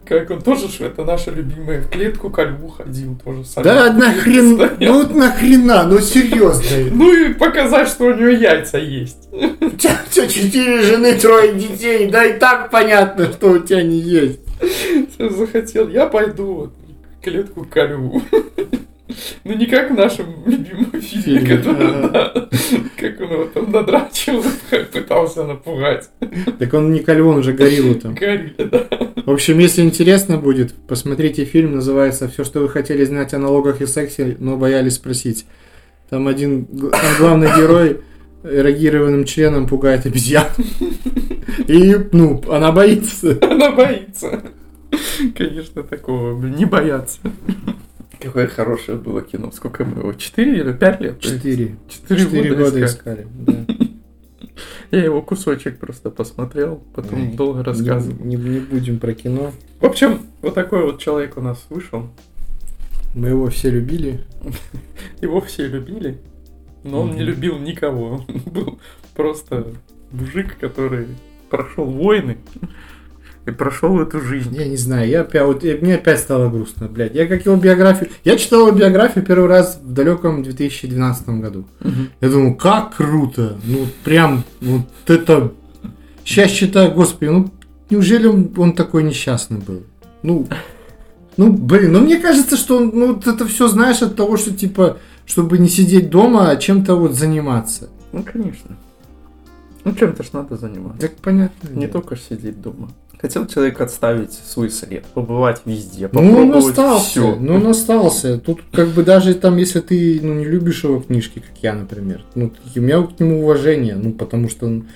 Как 0.09 0.31
он 0.31 0.41
тоже 0.41 0.67
ж 0.67 0.81
это 0.81 1.05
наша 1.05 1.29
любимая 1.29 1.81
в 1.81 1.89
клетку 1.91 2.31
ко 2.31 2.41
льву 2.41 2.69
ходил 2.69 3.15
тоже. 3.23 3.45
сам. 3.45 3.63
Да 3.63 3.93
нахрен, 3.93 4.57
ну 4.79 4.93
вот 4.93 5.15
нахрена, 5.15 5.83
ну 5.83 5.99
серьезно. 5.99 6.63
Ну 6.91 7.13
и 7.13 7.33
показать, 7.35 7.89
что 7.89 8.05
у 8.05 8.13
него 8.15 8.29
яйца 8.29 8.79
есть. 8.79 9.29
У 9.31 9.69
тебя 9.69 9.99
четыре 10.27 10.81
жены, 10.81 11.13
трое 11.13 11.53
детей, 11.53 12.09
да 12.09 12.25
и 12.25 12.39
так 12.39 12.71
понятно, 12.71 13.31
что 13.31 13.51
у 13.51 13.59
тебя 13.59 13.83
не 13.83 13.99
есть. 13.99 14.39
Захотел, 15.19 15.87
я 15.89 16.07
пойду 16.07 16.53
вот 16.53 16.73
клетку 17.21 17.63
ко 17.65 17.83
льву. 17.83 18.19
Ну 19.43 19.53
не 19.55 19.65
как 19.65 19.91
в 19.91 19.95
нашем 19.95 20.27
любимом 20.45 21.01
фильме, 21.01 21.39
Фильме, 21.39 21.57
который, 21.57 21.87
ага. 21.87 22.09
да, 22.09 22.49
как 22.97 23.21
он 23.21 23.31
его 23.31 23.45
там 23.45 23.71
надрачивал, 23.71 24.43
пытался 24.91 25.43
напугать. 25.43 26.09
Так 26.59 26.73
он 26.73 26.93
не 26.93 26.99
кольвон, 26.99 27.37
уже 27.37 27.53
гориллу 27.53 27.95
там. 27.95 28.13
Горилля, 28.13 28.65
да. 28.65 28.87
В 29.25 29.31
общем, 29.31 29.59
если 29.59 29.81
интересно 29.81 30.37
будет, 30.37 30.73
посмотрите 30.73 31.45
фильм, 31.45 31.75
называется 31.75 32.27
«Все, 32.27 32.43
что 32.43 32.59
вы 32.59 32.69
хотели 32.69 33.03
знать 33.05 33.33
о 33.33 33.39
налогах 33.39 33.81
и 33.81 33.87
сексе, 33.87 34.35
но 34.39 34.57
боялись 34.57 34.95
спросить». 34.95 35.45
Там 36.09 36.27
один, 36.27 36.65
там 36.65 36.91
главный 37.19 37.47
герой 37.55 38.01
эрогированным 38.43 39.25
членом 39.25 39.67
пугает 39.67 40.05
обезьян. 40.05 40.47
И, 41.67 41.95
ну, 42.11 42.41
она 42.49 42.71
боится. 42.71 43.37
Она 43.41 43.71
боится. 43.71 44.43
Конечно, 45.37 45.83
такого, 45.83 46.43
не 46.45 46.65
бояться. 46.65 47.19
Какое 48.19 48.47
хорошее 48.47 48.97
было 48.97 49.21
кино. 49.21 49.51
Сколько 49.51 49.85
мы 49.85 49.99
его? 50.01 50.13
Четыре 50.13 50.59
или 50.59 50.73
пять 50.73 50.99
лет? 51.01 51.19
Четыре. 51.19 51.77
Четыре 51.87 52.19
Четыре 52.21 52.49
года 52.49 52.63
года 52.65 52.85
искали. 52.85 53.27
да. 53.31 53.53
Я 54.91 55.03
его 55.03 55.21
кусочек 55.21 55.77
просто 55.79 56.09
посмотрел, 56.09 56.83
потом 56.95 57.35
долго 57.35 57.63
рассказывал. 57.63 58.17
Не, 58.25 58.35
не- 58.35 58.49
не 58.49 58.59
будем 58.59 58.99
про 58.99 59.13
кино. 59.13 59.51
В 59.79 59.85
общем, 59.85 60.21
вот 60.41 60.55
такой 60.55 60.83
вот 60.83 60.99
человек 60.99 61.37
у 61.37 61.41
нас 61.41 61.63
вышел. 61.69 62.09
Мы 63.13 63.29
его 63.29 63.47
все 63.49 63.69
любили. 63.69 64.25
Его 65.21 65.41
все 65.41 65.67
любили, 65.67 66.19
но 66.83 67.01
он 67.01 67.15
не 67.15 67.23
любил 67.23 67.57
никого. 67.59 68.25
Он 68.27 68.41
был 68.45 68.79
просто 69.15 69.67
мужик, 70.11 70.57
который 70.59 71.07
прошел 71.49 71.85
войны 71.85 72.37
и 73.49 73.51
прошел 73.51 73.99
эту 73.99 74.21
жизнь. 74.21 74.55
Я 74.55 74.67
не 74.67 74.77
знаю, 74.77 75.09
я 75.09 75.21
опять, 75.21 75.43
вот, 75.43 75.63
мне 75.63 75.95
опять 75.95 76.19
стало 76.19 76.49
грустно, 76.49 76.87
блядь. 76.87 77.15
Я 77.15 77.27
как 77.27 77.45
его 77.45 77.55
биографию... 77.55 78.09
Я 78.23 78.37
читал 78.37 78.67
его 78.67 78.77
биографию 78.77 79.25
первый 79.25 79.49
раз 79.49 79.79
в 79.83 79.93
далеком 79.93 80.43
2012 80.43 81.29
году. 81.29 81.65
Мгм. 81.81 82.09
Я 82.21 82.29
думаю, 82.29 82.55
как 82.55 82.95
круто. 82.95 83.57
Ну, 83.65 83.87
прям, 84.03 84.43
вот 84.61 84.81
это... 85.07 85.51
Сейчас 86.23 86.51
читаю, 86.51 86.91
господи, 86.93 87.29
ну, 87.29 87.51
неужели 87.89 88.27
он, 88.27 88.51
он 88.55 88.73
такой 88.73 89.03
несчастный 89.03 89.57
был? 89.57 89.83
Ну, 90.21 90.47
ну, 91.37 91.51
блин, 91.51 91.93
ну, 91.93 92.01
мне 92.01 92.17
кажется, 92.17 92.57
что 92.57 92.77
он, 92.77 92.91
ну, 92.93 93.13
вот 93.13 93.25
это 93.25 93.47
все, 93.47 93.67
знаешь, 93.67 94.01
от 94.01 94.15
того, 94.15 94.37
что, 94.37 94.51
типа, 94.51 94.97
чтобы 95.25 95.57
не 95.57 95.69
сидеть 95.69 96.09
дома, 96.09 96.49
а 96.49 96.55
чем-то 96.57 96.95
вот 96.95 97.13
заниматься. 97.13 97.89
Ну, 98.11 98.23
конечно. 98.23 98.77
Ну, 99.85 99.93
чем-то 99.93 100.23
ж 100.23 100.33
надо 100.33 100.57
заниматься. 100.57 100.99
Так 100.99 101.15
понятно. 101.15 101.69
Не 101.69 101.81
дело. 101.81 101.93
только 101.93 102.15
ж 102.15 102.19
сидеть 102.29 102.61
дома. 102.61 102.89
Хотел 103.21 103.45
человек 103.47 103.81
отставить 103.81 104.31
свой 104.31 104.69
след, 104.69 105.03
побывать 105.07 105.61
везде, 105.65 106.09
Ну, 106.13 106.21
он 106.21 106.27
попробовать 106.29 106.69
остался, 106.69 107.09
все. 107.09 107.35
ну, 107.35 107.55
он 107.55 107.67
остался. 107.67 108.37
Тут 108.39 108.61
как 108.71 108.87
бы 108.89 109.03
даже 109.03 109.33
там, 109.33 109.57
если 109.57 109.81
ты 109.81 110.19
ну, 110.23 110.35
не 110.35 110.45
любишь 110.45 110.85
его 110.85 111.01
книжки, 111.01 111.39
как 111.39 111.61
я, 111.61 111.73
например, 111.73 112.23
ну, 112.35 112.53
у 112.75 112.79
меня 112.79 113.01
к 113.03 113.19
нему 113.19 113.41
уважение, 113.41 113.95
ну, 113.95 114.13
потому 114.13 114.47
что 114.47 114.67
он, 114.67 114.87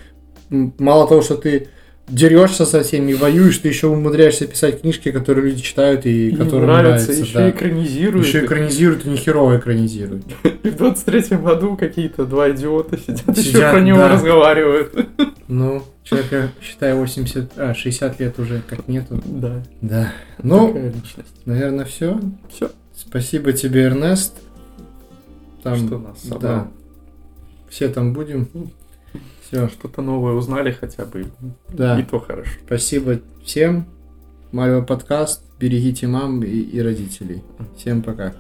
мало 0.50 1.06
того, 1.06 1.22
что 1.22 1.36
ты 1.36 1.68
дерешься 2.08 2.66
со 2.66 2.84
всеми, 2.84 3.14
воюешь, 3.14 3.58
ты 3.60 3.70
еще 3.70 3.88
умудряешься 3.88 4.46
писать 4.48 4.82
книжки, 4.82 5.12
которые 5.12 5.50
люди 5.52 5.62
читают 5.62 6.06
и 6.06 6.30
Им 6.30 6.38
которым 6.38 6.68
нравится, 6.68 7.08
нравится. 7.08 7.12
еще 7.24 7.34
да. 7.38 7.50
экранизируют. 7.50 8.28
Еще 8.28 8.46
экранизируют, 8.46 9.06
и 9.06 9.10
не 9.10 9.18
херово 9.18 9.58
экранизируют. 9.58 10.26
И 10.44 10.70
в 10.70 10.76
23-м 10.76 11.44
году 11.44 11.78
какие-то 11.78 12.26
два 12.26 12.52
идиота 12.52 12.98
сидят, 12.98 13.38
еще 13.38 13.50
Сидят, 13.52 13.72
про 13.74 13.82
него 13.82 13.98
да. 14.00 14.10
разговаривают. 14.10 15.08
Ну, 15.48 15.84
человека, 16.04 16.52
считай, 16.62 16.94
80, 16.94 17.52
а, 17.58 17.74
60 17.74 18.20
лет 18.20 18.40
уже 18.40 18.62
как 18.68 18.88
нету. 18.88 19.22
Да, 19.26 19.64
Да. 19.82 20.14
Ну, 20.42 20.92
наверное, 21.46 21.86
все. 21.86 22.20
Все, 22.54 22.70
Спасибо 22.96 23.54
тебе, 23.54 23.84
Эрнест. 23.84 24.36
Там, 25.64 25.88
что 25.88 25.98
нас 26.00 26.22
собрал. 26.22 26.40
да. 26.42 26.68
Все 27.70 27.88
там 27.88 28.14
будем. 28.14 28.48
Все. 29.54 29.68
Что-то 29.70 30.02
новое 30.02 30.34
узнали 30.34 30.72
хотя 30.72 31.06
бы. 31.06 31.28
Да. 31.70 32.00
И 32.00 32.04
то 32.04 32.20
хорошо. 32.20 32.50
Спасибо 32.66 33.20
всем. 33.46 33.86
Марио 34.52 34.84
подкаст. 34.84 35.44
Берегите 35.60 36.08
мам 36.08 36.44
и, 36.44 36.48
и 36.48 36.82
родителей. 36.82 37.44
Всем 37.78 38.02
пока. 38.02 38.34